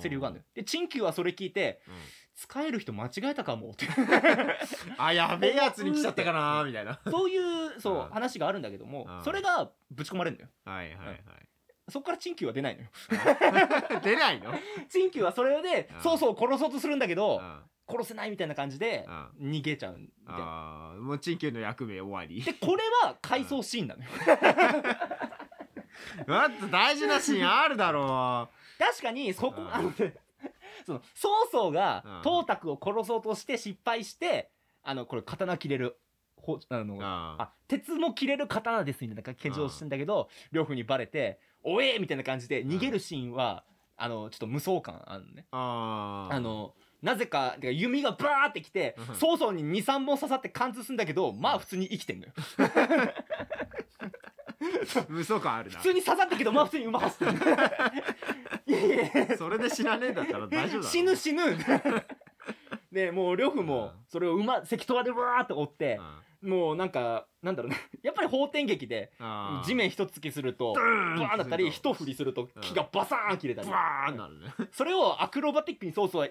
[0.01, 0.46] セリフがあるんだよ。
[0.55, 1.94] で陳旧はそれ聞いてうん。
[2.37, 3.87] 使える人間違えたかもって
[4.96, 7.01] あやべえやつに来ちゃったかなみたいな。
[7.11, 7.37] そうい
[7.77, 8.11] うそううん。
[8.11, 9.24] 話があるんだけどもうん。
[9.24, 10.51] それがぶち込まれるんだよ。
[10.64, 11.47] はいはいはい
[11.88, 12.88] そこから陳旧は出ないのよ。
[14.03, 14.53] 出ないの？
[14.88, 16.03] 陳旧はそれでうん。
[16.03, 19.07] 曹操を殺そうとするんだけどあ殺せないみたいな感じで
[19.40, 20.94] 逃げちゃうみたいな。
[21.01, 22.42] もう陳旧の役目終わり。
[22.42, 24.09] でこれは回想シーンなのよ。
[26.27, 28.48] 待って大事なシーンあるだろ
[28.79, 29.74] 確かにそこうん。
[29.74, 30.14] あのね
[30.87, 32.20] その曹操がうん。
[32.22, 34.51] 董卓を殺そうとして失敗して
[34.83, 35.98] あのこれ刀切れる
[36.37, 41.40] ほあのああ鉄も切れる刀ですみたいな献上してんだけど呂布にバレて
[41.72, 43.64] 「おえ!」みたいな感じで逃げるシーンは
[43.96, 45.46] あのちょっと無双感あるのね。
[45.50, 46.35] あー。
[46.35, 49.14] あのなぜかてか弓がバーってきてうん。
[49.14, 52.33] 曹操に23本刺さって貫通するんだけどまあ普通に生きてんのよ。
[55.09, 55.76] 無双感あるな。
[55.78, 57.28] 普通に刺さったけどまあ普通に馬走っ
[58.66, 60.92] て それで死なねえんだったら大丈夫だろ。
[60.92, 61.42] 死ぬ死ぬ。
[62.90, 63.92] でもう呂布もうん。
[64.09, 66.00] それを馬関戸でわーって追って
[66.42, 66.50] うん。
[66.50, 67.76] もうなんかなんだろうね
[68.09, 69.66] やっぱり法典劇であー。
[69.66, 73.68] 地面一突きするとドーンバーンだったり一振りすると木がバサーン切れたり。
[73.68, 74.55] バーンなるね。
[74.73, 76.27] それをアクロバティックにソースは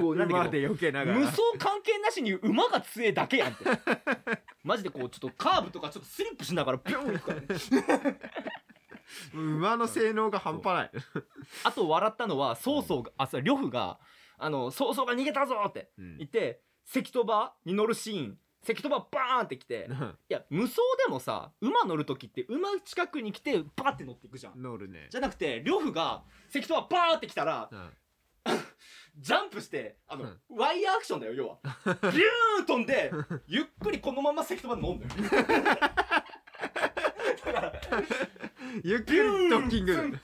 [0.00, 1.18] こうなんだ馬けどで避けながら。
[1.18, 3.64] 無双関係なしに馬が強えだけやんって。
[4.64, 8.18] マジでこうちょっとカーブとかちょっとスリップしながらピョン行くからね
[9.34, 10.90] 馬の性能が半端ない。
[11.64, 13.98] あと笑ったのは曹操があそう呂布が
[14.38, 19.88] あの曹操が逃げたぞってうん言って関戸場に乗るシーン関戸場バーンって来て
[20.28, 24.60] いや無双でもさ馬乗る時って馬近くに来てバーって乗っていくじゃん。
[24.60, 25.08] 乗るね。
[25.10, 27.90] じゃなくて呂布が関戸場バーって来たらうん。
[29.18, 31.58] ジャンプしてあの、ワイヤーアクションだよ要は。
[31.84, 33.10] ビューン飛んで
[33.46, 35.12] ゆっくりこのまま関戸まで飲んだよ。
[37.44, 37.72] だから
[38.84, 39.18] ゆっくり
[39.50, 40.18] ドッキング。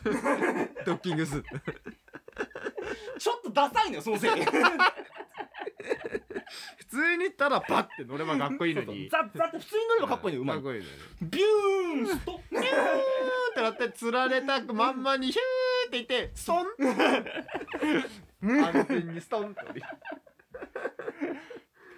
[0.84, 1.42] ドッキングす。
[3.18, 4.46] ちょっとダサいのよそのせいで
[6.78, 9.08] 普通にただパッて乗ればかっこいいのに。
[9.08, 12.68] ザッザッって普通に乗ればかっこいいのようまいかっこいいのよねビューンストピューンっ
[13.54, 16.66] てなって釣られたまんまにヒューっていってストン。
[18.42, 19.86] 安全にストンって降りる。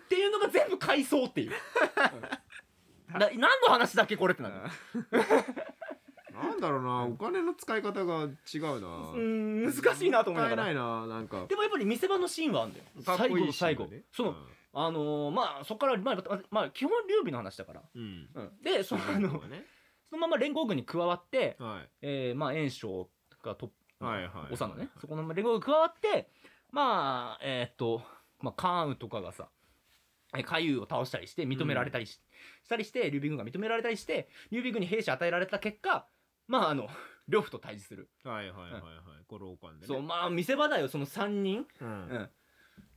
[0.07, 1.53] っていうのが全部回想っていう、
[3.11, 4.55] 何の話だっけこれってなる
[6.43, 9.13] なんだろうなお金の使い方が違うな。
[9.15, 10.65] うん難しいなと思いながら。
[10.65, 11.47] ないななんか。
[11.49, 12.85] でもやっぱり見せ場のシーンはあるんだよ。
[13.17, 13.89] 最後の最後。
[14.13, 14.35] その、
[14.73, 18.29] あのーまあそこから、まあ、まあ基本劉備の話だから、うん。
[18.35, 19.65] うん、でそのあのね。
[20.09, 21.89] そのまま連合軍に加わって、はい。
[22.03, 23.07] えーまあ袁紹
[23.43, 24.91] がトップはいはい長のね。
[25.01, 26.29] そこの連合軍に加わって
[26.71, 28.03] まあえーっと
[28.41, 29.49] まあ関羽とかがさ
[30.37, 32.21] えー海遊を倒したりして認められたりし,、
[32.63, 36.07] したりして劉備軍が認められたりして劉備軍に兵士与えられた結果
[36.47, 36.89] まああの
[37.29, 38.93] 呂布と対峙する、はいはいはいはい。
[39.27, 39.87] 五郎館でね。
[39.87, 41.91] そうまあ見せ場だよその3人、ううん。
[41.91, 42.31] ん、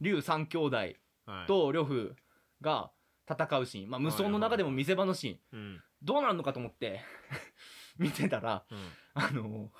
[0.01, 0.77] 劉三兄弟
[1.25, 1.47] はい。
[1.47, 2.15] と呂布
[2.61, 2.91] が
[3.27, 5.59] 戦うシーン、まあ、無双の中でも見せ場のシーン。
[5.59, 5.83] うん。
[6.01, 7.01] どうなんのかと思って
[7.97, 8.91] 見てたらうん。
[9.13, 9.71] あの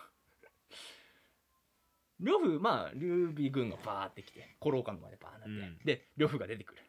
[2.19, 5.77] 呂布まあ劉備軍がバーって来て古老館までバーなって、うん。
[5.85, 6.81] で呂布が出てくる。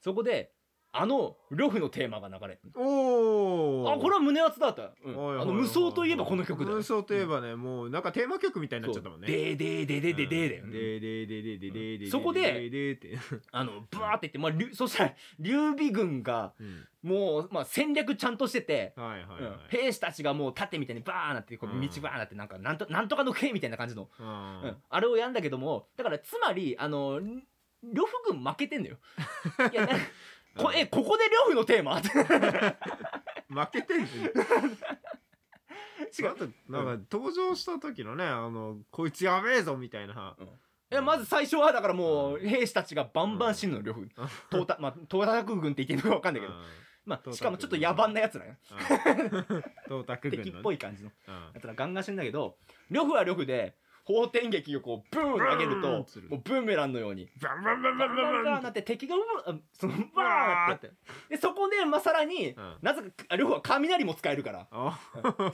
[0.00, 0.54] そこで
[0.98, 2.48] あの呂布のテーマが流れ。
[2.54, 5.40] るおおあこれは胸熱だった、うん。
[5.40, 9.26] あの無双といえばこの曲だよ無双といえばねもうなんかテーマ曲みたいになっちゃったもんね。
[9.26, 13.18] でーでーでーでーでーでーだよ、うんでーでーでーでーでーでーでーそこで
[13.52, 27.20] あのバーっていって、まあ、劉そしたら劉備軍がうんもう、まあ、戦略ちゃんとしてて、はいはい兵士たちがもう盾みたいにバーンなってこううん道バーンなってなんかなんとなんとかの刑みたいな感じの、ううんんあれをやんだけどもだからつまりあの
[27.82, 28.96] 呂布軍負けてんのよ。
[29.72, 29.92] いやな
[30.56, 31.98] こえここで呂布のテーマ？
[31.98, 34.08] っ て負けてんね
[36.18, 36.28] 違う。
[36.30, 40.36] あとなんか登場した時のねあのこいつやべえぞみたいな。
[40.90, 44.08] いやまず最初はだからもう兵士たちがバンバン死ぬの呂布
[44.50, 46.54] 東太まあ軍って言っていいのか分かんないけど、
[47.06, 48.54] まあ、しかもちょっと野蛮なやつなんよ
[49.88, 51.34] 東卓軍の敵っぽい感じのうん。
[51.54, 52.56] やつらガンガン死ぬんだけど
[52.88, 53.76] 呂布は呂布で
[54.06, 57.28] 方天劇をこうブーン投げるともうブーメランのように。
[57.42, 59.16] バンバンバンババンバンンバンバンバンなって敵が
[59.72, 60.90] そのバーンって
[61.28, 64.98] でそこでまあさらに、うんなぜかあ呂布は雷も使えるからあ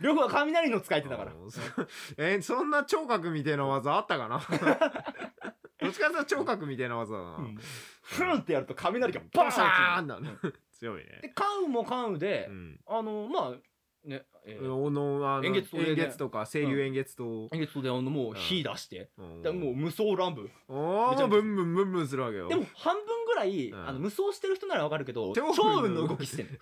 [0.00, 1.60] 呂布は雷の使い手だからうんそ
[2.16, 4.40] えそんな聴覚みたいな技あったかな
[5.80, 7.58] どっちかというと聴覚みたいな技だな、うん
[8.08, 10.30] フンってやると雷がバーンっンだね
[10.72, 13.52] 強いてでね関羽も関羽で、うんあのまあ
[14.08, 14.74] ね、えー。
[14.74, 19.42] おのあの円月円月とか清流円月と、えっとであのもう火出して、うん。
[19.42, 20.48] でもう無双乱舞。
[20.68, 21.40] おーめちゃめちゃ。
[21.40, 22.48] ブンブンブンブンするわけよ。
[22.48, 23.88] でも半分ぐらい、うん。
[23.88, 25.52] あの無双してる人ならわかるけど超
[25.86, 26.60] の動きしてる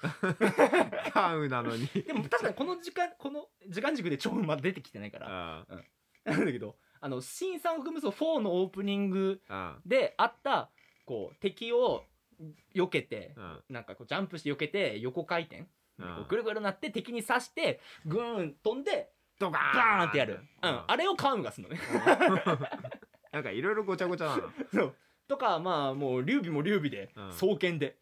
[1.13, 1.87] 関羽なのに。
[2.03, 5.27] でも確かにこの時間この時間軸で超雲まだ出てきてないから。
[5.29, 5.67] あ
[6.25, 10.71] なんだけどあの新三国無双4のオープニングあであった
[11.05, 12.03] こう敵を
[12.75, 15.67] 避けてあなんかこうジャンプして避けて横回転
[16.29, 21.81] ぐるぐるなって敵に刺してグーン飛んでドカバーンってやる、うん、あれを関羽がするのね。
[23.33, 24.43] なんかいろいろごちゃごちゃなの。
[24.73, 24.95] そう。
[25.29, 27.31] とかまあもう劉備も劉備でうん。
[27.33, 27.99] 双剣で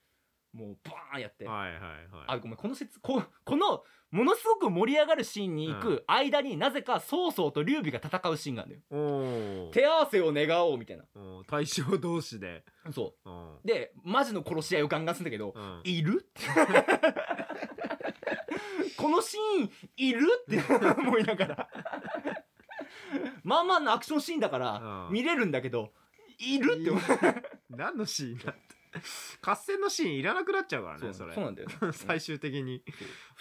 [0.52, 1.80] もうバーンやって、はいはい
[2.12, 2.40] あはい。
[2.40, 3.82] ごめんこの説ここの
[4.12, 9.70] ものすごく盛り上がるシーンに行く間になぜか曹操と劉備が戦うシーンがあるんだよ。
[9.72, 11.04] 手合わせを願おうみたいな。
[11.16, 11.50] おー。
[11.50, 12.64] 大将同士で。
[12.92, 13.28] そう。
[13.28, 13.54] ん。
[13.56, 15.80] うでマジの殺し合いをガンガンするんだけど、うん。
[15.82, 16.30] いる？
[19.04, 20.26] このシーンいる？
[20.42, 20.62] って
[20.98, 21.68] 思いながら。
[23.42, 25.12] まあまあのアクションシーンだからうん。
[25.12, 25.92] 見れるんだけど
[26.38, 27.02] いるって思う。
[27.68, 28.62] 何のシーンだって。
[29.42, 31.34] 合戦のシーンいらなくなっちゃうからねそれ。
[31.34, 31.74] そうなんだよね。
[31.92, 32.82] 最終的に。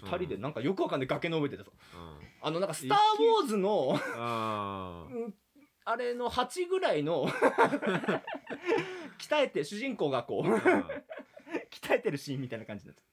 [0.01, 1.71] 2人でなんかよくわかんない崖登っててさ。
[1.95, 2.19] うん。
[2.41, 5.33] あのなんか「スター・ウォーズ」のあーうん
[5.85, 7.25] あれの8ぐらいの
[9.17, 10.47] 鍛えて主人公がこう
[11.69, 13.12] 鍛えてるシーンみたいな感じになって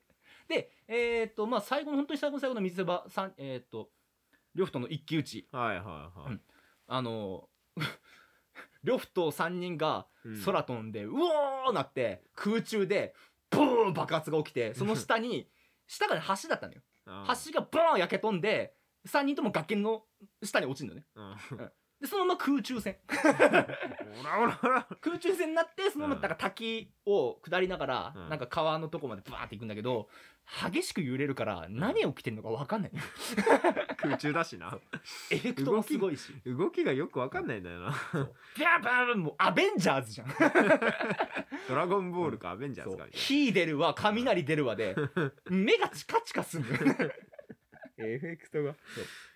[0.51, 3.89] でえっ、とまあ最後の本当に最後の最後の水場さんえっ、と
[4.55, 5.49] 呂布との一騎打ち。
[5.53, 6.41] はいはいはい。
[6.89, 7.49] あの
[8.83, 10.43] 呂布と3人がうん。
[10.45, 13.15] 空飛んで、うおーなって空中で
[13.49, 15.49] ブーン爆発が起きてその 下に
[15.87, 16.83] 下がね橋だったのよ。
[17.07, 18.75] 橋がボーン焼け飛んで
[19.07, 20.05] 3人とも崖の
[20.43, 21.07] 下に落ちるのね。
[21.15, 21.37] うん。
[22.01, 22.99] でそのまま空中戦。
[25.01, 26.21] 空中戦になってそのままうん。
[26.21, 28.29] だから滝を下りながら、うん。
[28.29, 30.09] なんか川のとこまでバーって行くんだけど
[30.71, 32.93] 激しく揺れるから何起きてんのか分かんない。
[33.99, 34.79] 空中だしな。
[35.31, 37.91] エフェクトがすごいし動きがよくわかんないんだよな。
[38.57, 40.29] ビャーバーもうアベンジャーズじゃん。
[41.69, 44.97] ドラゴンボールかアベンジャーズかみたい火出るわ雷出るわで
[45.49, 46.63] 目がチカチカすん
[47.99, 48.75] エフェクトが。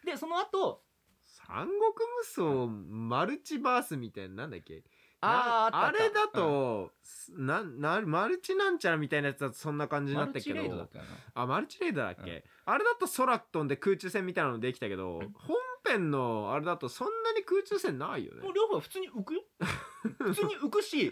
[0.05, 0.83] でその後
[1.23, 4.83] 三国無双マルチバースみたいななんだっけ？
[5.25, 6.93] あーああれだと、
[7.37, 11.43] ななマルチなんちゃらみたいなやつだとそんな感じになったけマルチレイドだっどたよな。
[11.43, 12.43] あマルチレーダーだっけ、うん。
[12.67, 15.33] あれだと空飛んで空中戦みたいなのできたけど、うん。
[15.33, 15.57] 本
[15.87, 18.43] 編のあれだとそんなに空中戦ないよね。
[18.43, 19.43] もう両方は普通に浮くよ。
[20.19, 21.11] 普通に浮くし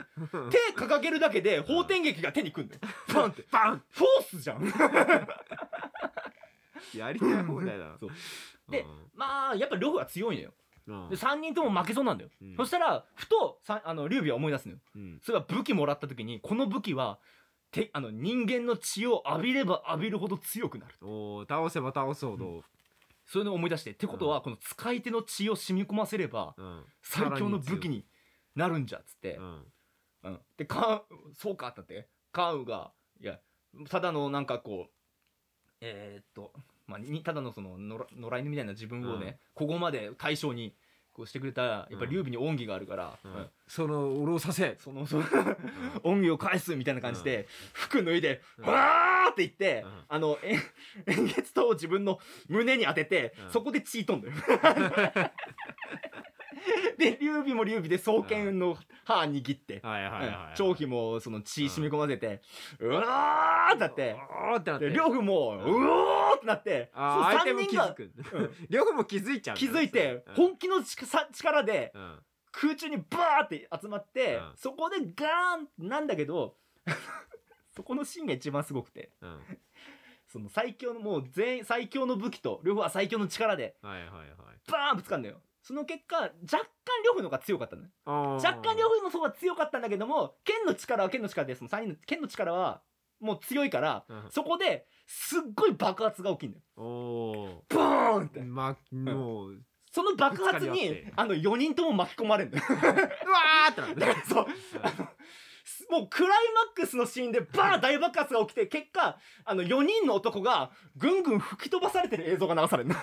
[0.51, 2.81] 手掲げるだけで方天撃が手にくんだよ。
[3.15, 3.47] バンって。
[3.51, 4.65] バンフォースじゃん。
[6.95, 8.11] やりたい放題だ そう。
[8.71, 8.85] で
[9.15, 10.51] まあやっぱ両方は強いのよ。
[10.51, 12.57] うんで3人とも負けそうなんだよ、うん。
[12.57, 14.79] そしたらふとさあの劉備は思い出すのよ。
[14.97, 15.21] うん。
[15.23, 17.19] それは武器もらった時にこの武器は
[17.71, 20.95] てあの人間の血を浴びれば浴びるほど強くなる。
[21.01, 22.63] おー倒せば倒すほど、
[23.27, 26.85] そういうのを思い出してってことはこの使い手の血を染み込ませればうん。
[27.03, 28.05] 最強の武器に
[28.55, 29.37] なるんじゃっつって。
[29.37, 29.73] う、ん。
[30.25, 32.09] うん、でカウそうかってなって。
[32.33, 33.39] カウがいや
[33.89, 34.91] ただのなんかこう
[35.85, 36.53] えーっと、
[36.87, 40.75] まあ、にただのその野良犬みたいな自分をね、ここまで対象に
[41.13, 43.33] こうしてくれたやっぱ劉備に恩義があるから、うん。
[43.33, 43.47] うん。
[43.67, 45.25] その俺をさせそのその
[46.05, 48.65] 恩義を返すみたいな感じで、服脱いでうん。
[48.67, 50.05] わーって言って、うん。
[50.09, 50.57] あのえ
[51.07, 52.19] 円月刀を自分の
[52.49, 53.53] 胸に当てて、うん。
[53.53, 54.35] そこで血飛んだよ
[56.99, 59.81] で劉備も劉備で双剣の歯握って、
[60.55, 62.41] 張飛もその血染み込ませて、
[62.79, 64.17] うわーってなって。
[64.53, 64.89] おーってなって。
[64.91, 66.91] で両夫もうおーってなって。
[66.95, 68.55] あそのー相手も気三人がづくうん。
[68.71, 70.35] 両方も気づいちゃうんだ気づいてうん。
[70.35, 72.23] 本気の力でうん。
[72.53, 74.53] 空中にバーって集まって、うん。
[74.57, 76.57] そこでガーンなんだけど
[77.75, 79.11] そこのシーンが一番すごくて。
[79.21, 79.59] うん。
[80.29, 83.77] その最強のもう全員最強の武器と両方は最強の力で
[84.73, 86.61] バーンぶつかるのよその結果若干
[87.05, 92.83] 両夫の方が強かったの若干両夫の方が強かったんだけども剣の力は剣の力でその3人の剣の力は
[93.21, 94.25] もう強いから、うん。
[94.31, 96.63] そこですっごい爆発が起きるのよ。
[96.77, 98.41] おボーンって。
[98.41, 102.65] ーまもうその爆発にあの4人とも巻き込まれるんだよ。
[102.69, 103.95] うわーってなる。
[103.95, 104.47] だからそう
[105.91, 112.97] もうクライマックスのシーンでバーン大爆発が起きて結果あの4人の男がぐんぐん吹き飛ばされてる映像が流されるの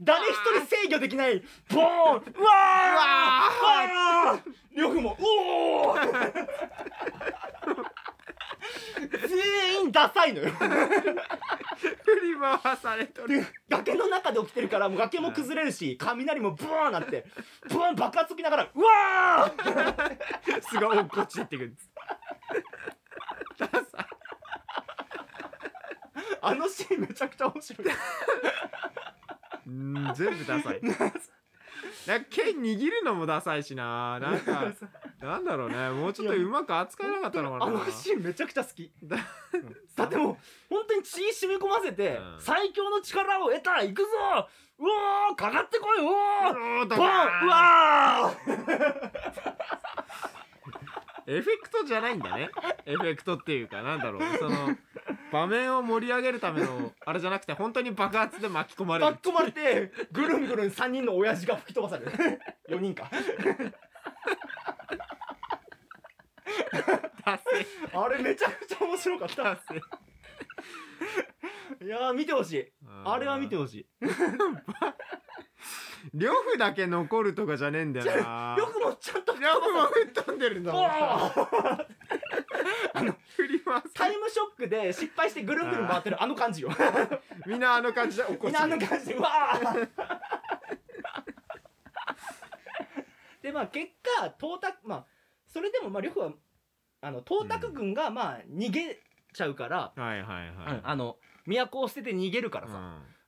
[0.00, 2.24] 誰一人制御できないボーンうわーう
[4.26, 4.40] わー
[4.76, 5.96] 両夫もおお
[9.28, 10.50] 全員ダサいのよ。
[10.50, 10.60] 振
[12.20, 13.40] り回されとる。
[13.40, 17.24] で崖の中で起きてるからもう崖も崩れるし雷もブワーなって
[17.68, 20.62] ブワーン爆発起きながらうわー。
[20.68, 21.76] すごい落っこちてってくる
[26.40, 27.88] あのシーンめちゃくちゃ面白い
[29.68, 30.80] うん全部ダサい。
[32.06, 34.18] なんか剣握るのもダサいしな。
[34.18, 34.72] なんか
[35.20, 35.90] なんだろうね。
[35.90, 37.66] もうちょっとうまく扱えなかったのかな。
[37.66, 38.90] あのシーンめちゃくちゃ好き。
[39.94, 40.36] だってもう
[40.70, 42.40] 本当に血染み込ませて、うん。
[42.40, 44.08] 最強の力を得た行くぞ。
[44.78, 44.84] う
[45.30, 46.96] おーかかってこいうおーボン。
[46.98, 48.34] うカー
[51.30, 52.48] エフェクトじゃないんだね。
[52.86, 54.22] エフェクトっていうかなんだろう。
[54.38, 54.74] その
[55.30, 59.12] 場面を盛り上げるためのあれじゃなくて本当に爆発で巻き込まーれる。
[59.12, 62.40] 巻き込まれてぐるんぐるん3人の親父が吹き飛ばされる。
[62.70, 63.10] 4人か。
[67.92, 69.58] あれめちゃくちゃ面白かった
[71.84, 72.72] いやー見てほしい。
[73.04, 73.86] あれは見てほしい。
[76.14, 78.54] 呂布だけ残るとかじゃねえんだよな。
[78.58, 79.34] よくもちゃんと。
[79.34, 81.82] 呂布も吹っ飛んでるんだもんボー。
[83.04, 83.92] ン 振り回す。
[83.94, 86.70] タイムショックで失敗してぐるんぐるん回ってるあの感じよ。
[87.46, 89.88] みんなあの感じで怒っみんなあの感じでうわー。
[93.42, 95.06] でまあ結果東卓まあ
[95.46, 96.32] それでもまあ呂布は
[97.00, 99.00] あの東卓軍がまあ逃げ
[99.38, 101.16] ちゃうから、はいはいはい、うんあの
[101.46, 102.74] 都を捨てて逃げるからさ、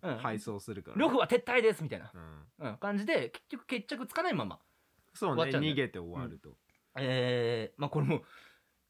[0.02, 0.12] うん。
[0.12, 2.10] うん、配送するから呂布は撤退ですみたいな、
[2.60, 4.58] うん、うん、感じで結局決着つかないまま。
[5.12, 5.74] そうね終わっちゃうんだよ。
[5.74, 6.56] 逃げて終わると、
[6.98, 8.22] えー、まあこれもう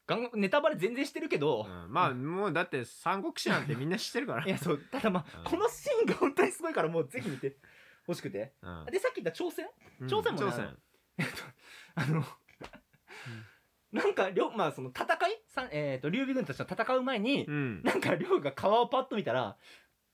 [0.07, 1.93] ガンネタバレ全然してるけど、うん。
[1.93, 4.45] まあもうだって三国志なんてみんな知ってるから。
[4.45, 4.77] いやそう。
[4.77, 5.43] ただまあ、うん。
[5.43, 7.57] このシーンが本当にすごいからもうぜひ見て
[8.07, 8.53] ほしくて。
[8.61, 8.85] うん。
[8.91, 9.65] でさっき言った挑戦？
[10.01, 10.75] うん朝鮮もね朝鮮
[11.95, 12.23] あの、
[13.91, 17.83] なんか両まあその戦いさえっ、と劉備軍たちと戦う前に、うん。
[17.83, 19.57] なんか劉が川をパッと見たら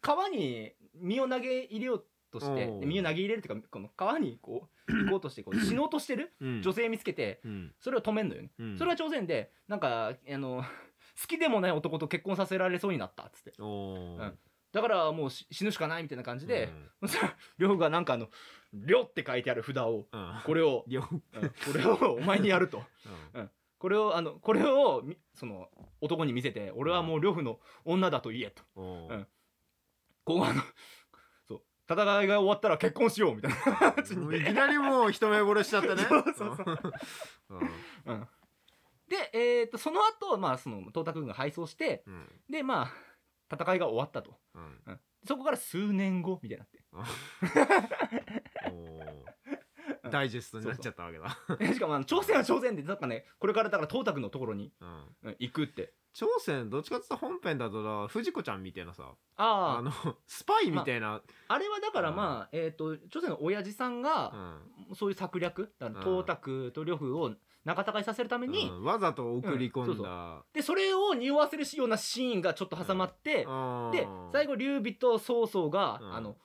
[0.02, 6.62] 川に身を投げ入れようとして身を投げ入れるっていうかこの川にこう 行こうとしてこう死のうとしてるうん。
[6.64, 7.74] 女性見つけてうん。
[7.80, 8.78] それを止めんのよね、うん。
[8.78, 10.64] それは朝鮮でなんかあの
[11.22, 13.54] 好きでもない男と結婚させられそうになったっつって。
[14.74, 16.70] だからもうし死ぬしかないみたいな感じで、
[17.02, 17.08] うん。
[17.08, 18.30] そしたら亮がなんかあの
[18.74, 20.42] 「亮」って書いてある札をうん。
[20.44, 21.26] これを、ようんこ
[21.76, 22.84] れをお前にやると
[23.80, 25.68] これをあのこれをみその
[26.02, 28.64] 男に見せて俺はもう呂布の女だと言えと。
[28.76, 29.28] うん。
[30.24, 30.62] こうあの
[31.48, 34.24] そう戦いが終わったら結婚しようみたいな感じに。
[34.24, 36.04] もういきなりもう一目惚れしちゃったね。
[36.10, 36.94] そうそうそう。
[37.50, 37.60] うん。
[38.06, 38.28] うん。
[39.08, 42.28] で、えー、とその後、まあその東卓軍が敗走してうん。
[42.50, 44.40] でまあ戦いが終わったと。
[44.56, 45.00] うん。
[45.28, 46.84] そこから数年後みたいになって
[50.08, 51.38] ダイジェストになっちゃったわけだ。
[51.58, 54.90] でしかもあの朝鮮は朝鮮でなんかねこれからだから東卓のところに、うん。
[55.24, 55.94] うん行くって。
[56.14, 59.92] 朝鮮どっちかって言ったら本編だとだ藤子ちゃんみたいなさあああの
[60.26, 61.22] スパイみたいな。
[61.48, 64.34] あれはだからまあ、えっ、と朝鮮の親父さんうが、
[64.92, 64.96] ん。
[64.96, 67.36] そういう策略だか東卓と呂布を
[67.66, 68.84] 仲違いさせるために、うん。
[68.84, 70.44] わざと送り込んだ。
[70.54, 73.46] でそれを匂わせるようなシーンがちょっと挟まって、
[73.92, 76.16] で最後劉備と曹操が、うん。
[76.16, 76.38] あの、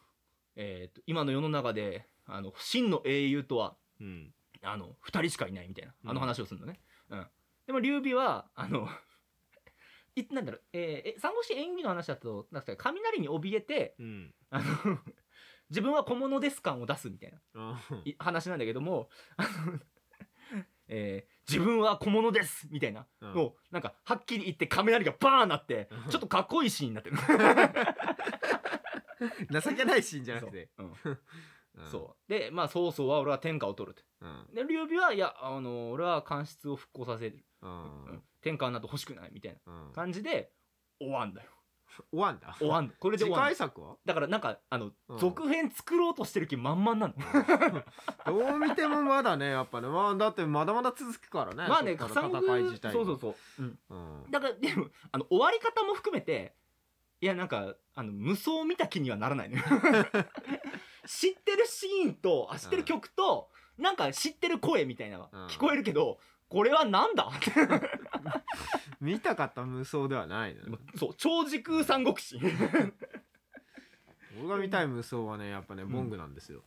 [0.55, 4.33] えーと今の世の中であの真の英雄とはうん。
[4.65, 6.11] あの2人しかいないみたいなうん。
[6.11, 6.79] あの話をするのね、
[7.11, 7.27] うん。
[7.67, 8.89] でも劉備はあの
[10.15, 14.35] いなんだろう、えーえ三国志演技の話だとなんか雷に怯えてうん。
[14.51, 14.65] あの
[15.71, 17.81] 自分は小物です感を出すみたいな
[18.19, 19.81] 話なんだけどもあの、
[20.89, 23.35] えー自分は小物ですみたいなうん。
[23.35, 26.11] のをなんかはっきり言って雷がバーンなってうん。
[26.11, 27.17] ちょっとかっこいいシーンになってる
[29.61, 30.69] 情けないシーンじゃなくて。
[30.79, 30.95] うん
[31.75, 32.31] うん、そう。
[32.31, 34.03] でまあ曹操は俺は天下を取ると。
[34.21, 34.55] うん。
[34.55, 37.73] で劉備はいやあの俺は官室を復興させる、ううん。
[38.17, 39.93] ん天下など欲しくないみたいなうん。
[39.93, 40.53] 感じで
[41.01, 41.49] 終わんだよ。
[42.11, 42.55] 終わんだ。
[42.59, 42.95] 終わんだ。
[42.99, 43.97] これで次終わんだ回作は？
[44.05, 45.19] だからなんかあの、うん。
[45.19, 47.15] 続編作ろうとしてる気満々なの。
[48.27, 51.69] どう見てもまだねやっぱねまあだってまだまだ続くからね。
[51.69, 54.31] まあね戦戦い自体そうそうそう、うん、うん。
[54.31, 56.55] だからでもあの終わり方も含めて
[57.21, 59.63] いやなんかあの無双見た気にはならないのよ
[61.07, 65.41] 知ってるシーンとあ知ってる曲と、なんか知ってる声みたいなのうん。
[65.43, 67.31] が聞こえるけど、これはなんだ？
[69.01, 72.39] 見たかった無双ではないのそう超時空三国志。
[74.39, 76.63] 俺が見たい無双はねやっぱねボングなんですよ。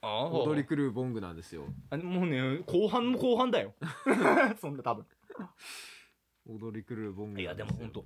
[0.00, 1.66] あ踊り狂うボングなんですよ。
[1.90, 3.74] あもうね後半も後半だよ。
[4.60, 5.06] そんな多分。
[6.46, 8.04] 踊り狂うボングいやでもほんと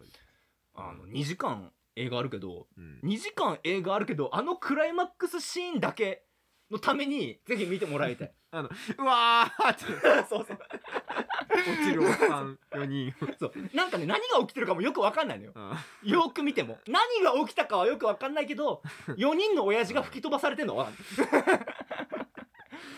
[0.74, 3.00] あの2時間映画あるけどうん。
[3.04, 6.24] 2時間映画あるけどあのクライマックスシーンだけ
[6.70, 8.32] のためにぜひ見てもらいたい。
[8.52, 9.84] うわーって。
[10.28, 10.58] そうそう。
[11.50, 13.14] 落ちるおっさん4人。
[13.38, 13.52] そう。
[13.74, 15.52] なんかね何が起きてるかもよく分かんないのよ。
[15.54, 16.10] うん。
[16.10, 16.78] よく見ても。
[16.86, 20.88] 何が起きたかはよく分かんないけど4人の親父が吹き飛ばされてんのは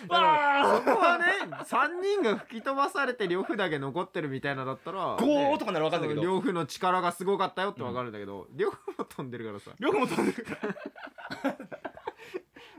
[0.09, 1.24] わそこはね
[1.64, 6.22] 3人が吹き飛ばされて呂布だけ残ってるみたいなだったらーゴーとかなら分かんないけど。
[6.22, 9.72] そう呂布の力がすごかったよって分かるんだけど呂布も飛んでるからさ。
[9.78, 11.57] よくも飛んでるから。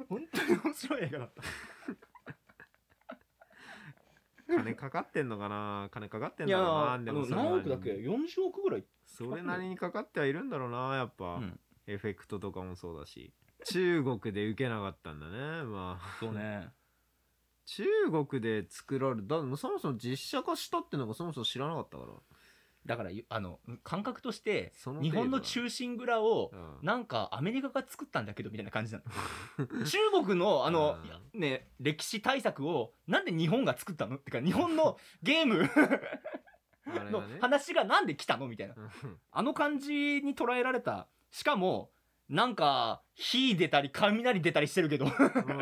[0.10, 1.42] 本当に面白い映画だった。
[4.54, 5.88] 金かかってんのかな？
[5.92, 6.66] 金かかってんだろう
[6.98, 8.84] なでも何億だっけ？40億ぐらい。
[9.06, 11.60] それなりにかかってはいるんだろうなやっぱ、うん。
[11.88, 13.34] エフェクトとかもそうだし。
[13.66, 16.18] 中国で受けなかったんだねまあ。
[16.20, 16.68] そうね
[17.76, 17.86] 中
[18.26, 22.14] 国で作られだそもそも実写化したってのがそもそも知らなかったから。
[22.84, 29.02] だからあの感覚として日本の忠臣蔵をうんなんかアメリカが作ったんだけどみたいな感じな
[29.60, 29.86] の。
[29.86, 30.98] 中国のあの
[31.34, 35.70] ね歴史対策をなんで日本が作ったのってか日本の ゲーム
[37.12, 38.76] の話がなんで来たのみたいな。
[38.76, 39.20] うん。
[39.32, 41.08] あの感じに捉えられた。
[41.30, 41.92] しかも
[42.32, 45.06] なんか火出たり雷出たりしてるけど。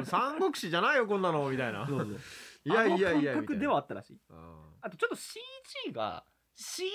[0.05, 1.89] 三国志じゃないよこんなのみたいな。
[2.63, 3.33] いやいやいやあのみたいな。
[3.33, 4.17] 感覚ではあったらしい。
[4.29, 4.37] うん
[4.81, 6.23] あとちょっと CG が
[6.55, 6.85] CG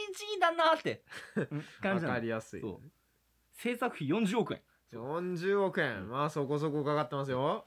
[0.40, 1.04] だなって
[1.36, 2.14] うん感わじなの。
[2.14, 2.60] かりやすい。
[2.60, 2.90] そう。
[3.52, 4.62] 制作費40億円。
[4.92, 6.08] 40億円。
[6.08, 7.66] まあそこそこかかってますよ、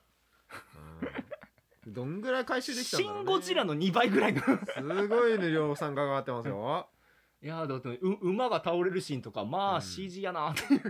[1.85, 1.93] うん。
[1.93, 4.41] どんぐらい回収できたんだろう、ね、シン・ゴジラの2倍ぐらいの。
[4.41, 6.89] すごいね量産かかってますよ。
[7.41, 9.81] いやーだってう馬が倒れるシーンとかまあうん。
[9.81, 10.81] CG やなっていう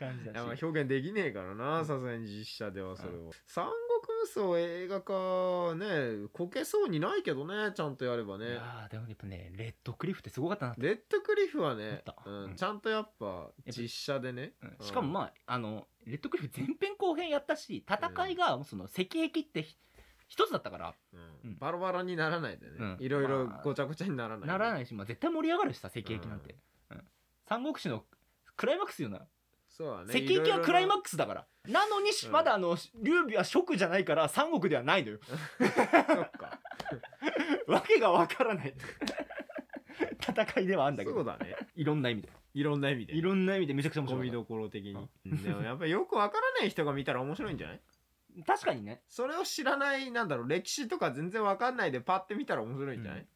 [0.00, 12.56] 感じいやだしまあ表現できねえからなさすがに実写ではそれを、三国無双映画化ねこけそうにないけどねちゃんとやればいねやーでもやっぱねレッドクリフってすごかったなって、レッドクリフはねうんうん。
[12.56, 14.86] ちゃんとやっぱ実写でね、うん。
[14.86, 19.76] しかもまああのレッドクリフ前編後編やったし戦いがその石壁ってひ
[20.28, 20.94] 一つだったから。
[21.12, 21.50] うん。
[21.50, 21.58] うん。
[21.58, 22.96] バラバラにならないでね、うん。
[23.00, 26.54] いろいろまあごちゃごちゃにならない、ならないし、まあ、絶対盛り上がるしさ石壁なんて、
[26.90, 27.02] うん。
[27.48, 28.04] 三国志の
[28.56, 29.26] クライマックスよな
[29.70, 30.12] そうだね。
[30.50, 31.46] はクライマッックスだから。
[31.68, 32.32] なのにしうん。
[32.32, 35.18] まだあの劉備は蜀じゃないから三国ではないのよ。
[35.18, 35.26] ク
[35.58, 35.64] そ
[36.22, 36.58] っか。
[37.68, 38.74] わけがわからない。
[40.20, 41.16] 戦いではあるんだけど。
[41.16, 41.56] そうだね。
[41.76, 42.28] いろんな意味で。
[42.52, 43.14] いろんな意味で。
[43.14, 45.08] いろんな意味でめちゃくちゃ面白いゴミどころ的に。
[45.26, 45.42] うん。
[45.42, 47.80] でもやっぱりよくわからない人が見たら面白いんじゃない？
[48.46, 49.02] 確かにね。
[49.08, 53.26] それを知らないなんだろう歴史とか全然わかんないでパッて見たら面白いんじゃない、うん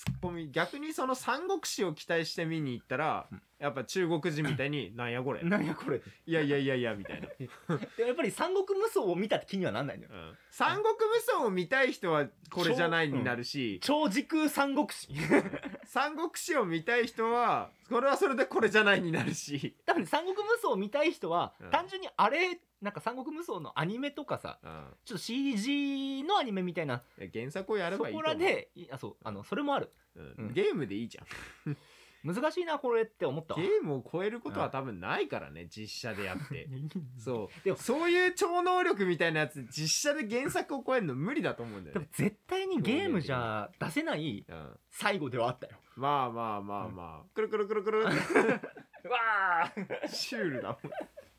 [0.00, 3.42] ツッコミ逆にその三国志を期待して見に行ったら、うん。
[3.58, 6.00] やっぱ中国人みたいに「なんやこれ」なんやこれ。
[6.24, 10.10] いやいやいやいやみたいな、で もやっぱり三国無双を見たって気にはなんないのよ。
[10.10, 10.38] うん。
[10.50, 15.08] 三国無双を見たい人はこれじゃないになるし、超時空三国志
[15.92, 21.70] 三国志を見たい人はこれはそれでこれじゃないになるし、多分ね三国無双を見たい人は、うん。
[21.72, 24.84] 単純にあれなんか三国無双のアニメとかさうん。
[25.04, 27.02] ちょっと CG のアニメみたいな。
[27.18, 28.32] いや原作をやれそこばいいと思う。
[28.32, 29.90] らでいあそうあのそれもある。
[30.14, 30.34] うん。
[30.38, 30.52] うん。
[30.52, 31.22] ゲームでいいじゃ
[31.68, 31.76] ん
[32.24, 33.60] 難しいなこれって思ったわ。
[33.60, 36.68] ゲームを超えることは多分ないからね実写でやって。
[37.18, 37.64] そう。
[37.64, 45.76] でもそういう超能力みたいなやつ実写で原作を超えるの無理だと思うんだでもよね、絶対にゲームじゃ出せないうん、最後ではあったよ。
[45.96, 47.34] まあまあまあまあ。
[47.34, 50.06] くるくるくるくる うわー。
[50.06, 50.78] っシュールだもん。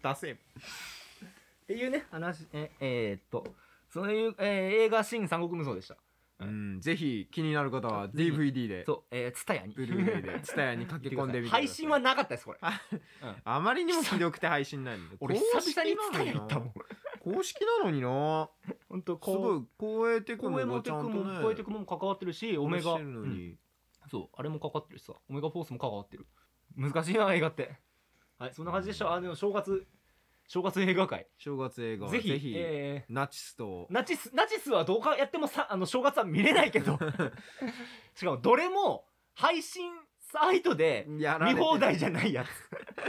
[0.04, 0.38] 出せ
[1.68, 3.56] ていうね話ええーっと
[3.90, 5.96] そういう、えー映画「新三国無双」でした
[6.46, 6.82] うん。
[6.82, 8.86] ぜひ気になる方は DVD で。
[8.86, 9.04] そう。
[9.12, 9.74] えー、ツタヤに。
[9.74, 10.40] ブルーレイで。
[10.42, 11.68] TSUTAYA に駆け込んでみてください。
[11.68, 12.60] 配信はなかったですこれ。
[13.44, 15.18] あまりにもひどくて配信ないんで。
[15.22, 16.74] 俺久々にツタヤ行ったもん。
[17.20, 18.50] 公式なのにな。
[18.90, 23.00] 本当すごい光栄テクノもテクもゃんとね公営テクも関わってるしオメガ、
[24.10, 25.14] そうあれも関わってるしさ。
[25.30, 26.26] オメガフォースも関わってる。
[26.76, 27.78] 難しいな映画って。
[28.38, 29.14] はいそんな感じでした。
[29.14, 29.88] あでも正月
[30.52, 31.28] 正月映画会。
[31.38, 33.88] 正月映画はぜひぜひえナチスと。
[33.90, 37.00] ーナチスナチスはどうかやってもさあの正月は見れないけど。
[38.14, 39.90] しかもどれも配信
[40.20, 42.50] サイトでやられて見放題じゃないやつ。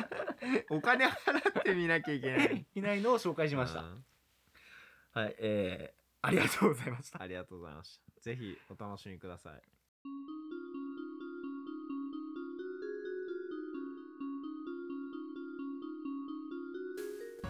[0.70, 2.64] お金払って見なきゃいけない。
[2.76, 4.04] いないのを紹介しました、うん。
[5.10, 7.20] はいえー、ありがとうございました。
[7.20, 8.20] ありがとうございました。
[8.20, 9.62] ぜひお楽しみください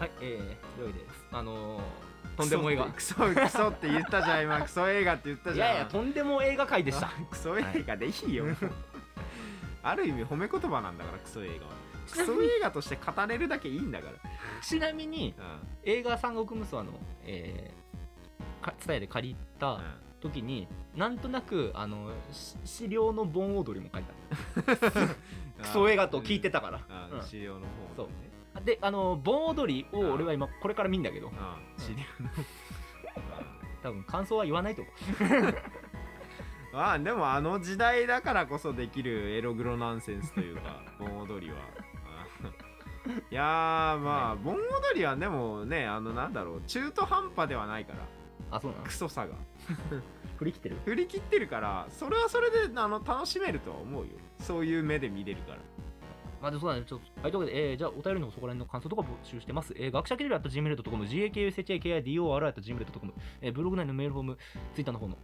[0.03, 0.99] はいえー、といで
[1.31, 2.87] あのー、とんでも映画。
[2.87, 4.59] クソクソって言ったじゃん今。
[4.67, 5.69] クソ映画って言ったいじゃん。
[5.69, 7.07] やいやとんでも映画会でした。
[7.07, 8.47] あクソ映画でいいよ、
[9.85, 11.73] ある意味褒め言葉なんだからクソ映画は。
[12.11, 14.09] クソ映画として語れるだけいいんだか
[14.61, 19.83] ちなみにら映画「三国無双の」えー、か伝えで借りたうん、
[20.21, 24.13] 時になんとなくあのし資料の盆踊りも書いて
[25.61, 27.23] あ クソ映画と聞いてたから、あうん。
[27.23, 31.31] 資料の方ねであの盆踊りを俺は今これから見んだけど。
[31.37, 32.31] あ資料の。
[33.83, 35.55] 多分感想は言わないと思う。
[36.77, 41.59] ああでもあの時代だからこそできるエログロナンセンスというか 盆踊りは。
[42.07, 42.49] あ
[43.31, 44.61] いやーまあ盆踊
[44.95, 47.99] りはでもねあのなんだろう中途半端ではないから。
[48.57, 48.85] あそうなの？
[48.85, 49.35] クソさが。
[50.39, 50.77] 振り切ってる？
[50.85, 54.11] 振り切ってるからそれはそれであの楽しめるとは思うよ。
[54.41, 55.59] そういう目で見れるから
[56.43, 64.37] まあでそうだねちょっとはいというわけで、えーじゃあお便りのそこら辺の感想とか募集してます、えー、学者キルラ .gmail.com gakushakidor.gmail.com、えー、ブログ内のメールフォーム
[64.75, 65.17] ツイッターの方の、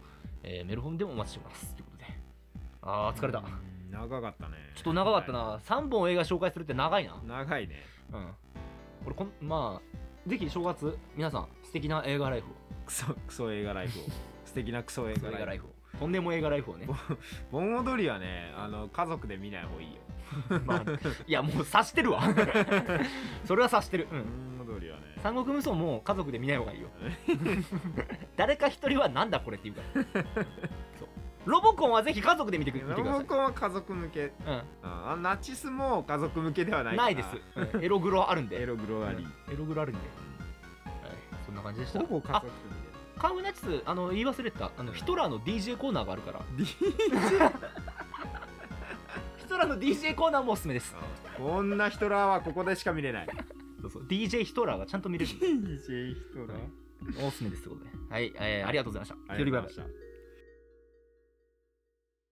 [0.43, 1.75] えーメールフォームでもお待ちしてます。
[1.75, 2.05] ということで。
[2.81, 3.45] あー疲れた、うん
[3.89, 4.55] 長かったね。
[4.75, 7.21] ちょっと長かったな、3本映画紹介するって長いな。
[7.27, 7.83] 長いね。
[8.13, 8.27] うん。
[9.03, 12.49] これこんまあぜひ正月皆さん素敵な映画ライフを。
[12.85, 14.03] クソクソ映画ライフを。
[14.45, 15.69] 素敵なクソ映画ライフを。
[15.99, 16.87] とんでも映画ライフをね。
[17.51, 19.93] 盆踊りはねあの家族で見ない方がいいよ
[20.65, 20.83] まあ
[21.27, 22.21] いやもう察してるわ。
[23.45, 24.07] それは察してる。
[24.11, 24.49] うん。
[24.79, 25.03] りはね。
[25.21, 26.87] 三国無双も家族で見ない方がいいよ。
[28.35, 30.45] 誰か一人はなんだこれって言うから。
[31.45, 33.03] ロボコンはぜひ家族で見てください。
[33.03, 34.25] ボコンは家族向け。
[34.25, 34.33] う
[34.83, 37.09] あナチスも家族向けではないな。
[37.09, 37.29] いです、
[37.75, 37.83] うん。
[37.83, 38.61] エログロあるんで。
[38.61, 39.53] エログロあり、うん。
[39.53, 39.99] エログロあるんで、
[40.85, 41.15] はい、
[41.45, 41.99] そんな感じでした。
[41.99, 42.53] ほぼ家あ族
[43.19, 44.71] カンフーナチスあの言い忘れてた。
[44.77, 46.41] あのヒトラーの DJ コーナーがあるから。
[46.51, 46.73] 見て
[49.49, 50.95] ヒトラーの DJ コーナーもおすすめです。
[51.35, 53.27] こんなヒトラーはここでしか見れない。
[53.81, 54.03] そうそう。
[54.03, 55.31] DJ ヒトラーがちゃんと見れる。
[55.41, 57.27] DJ ヒトラー？
[57.27, 57.89] おすすめですってことで。
[58.11, 59.33] はい、えーありがとうございました。
[59.33, 60.08] ありがとうございました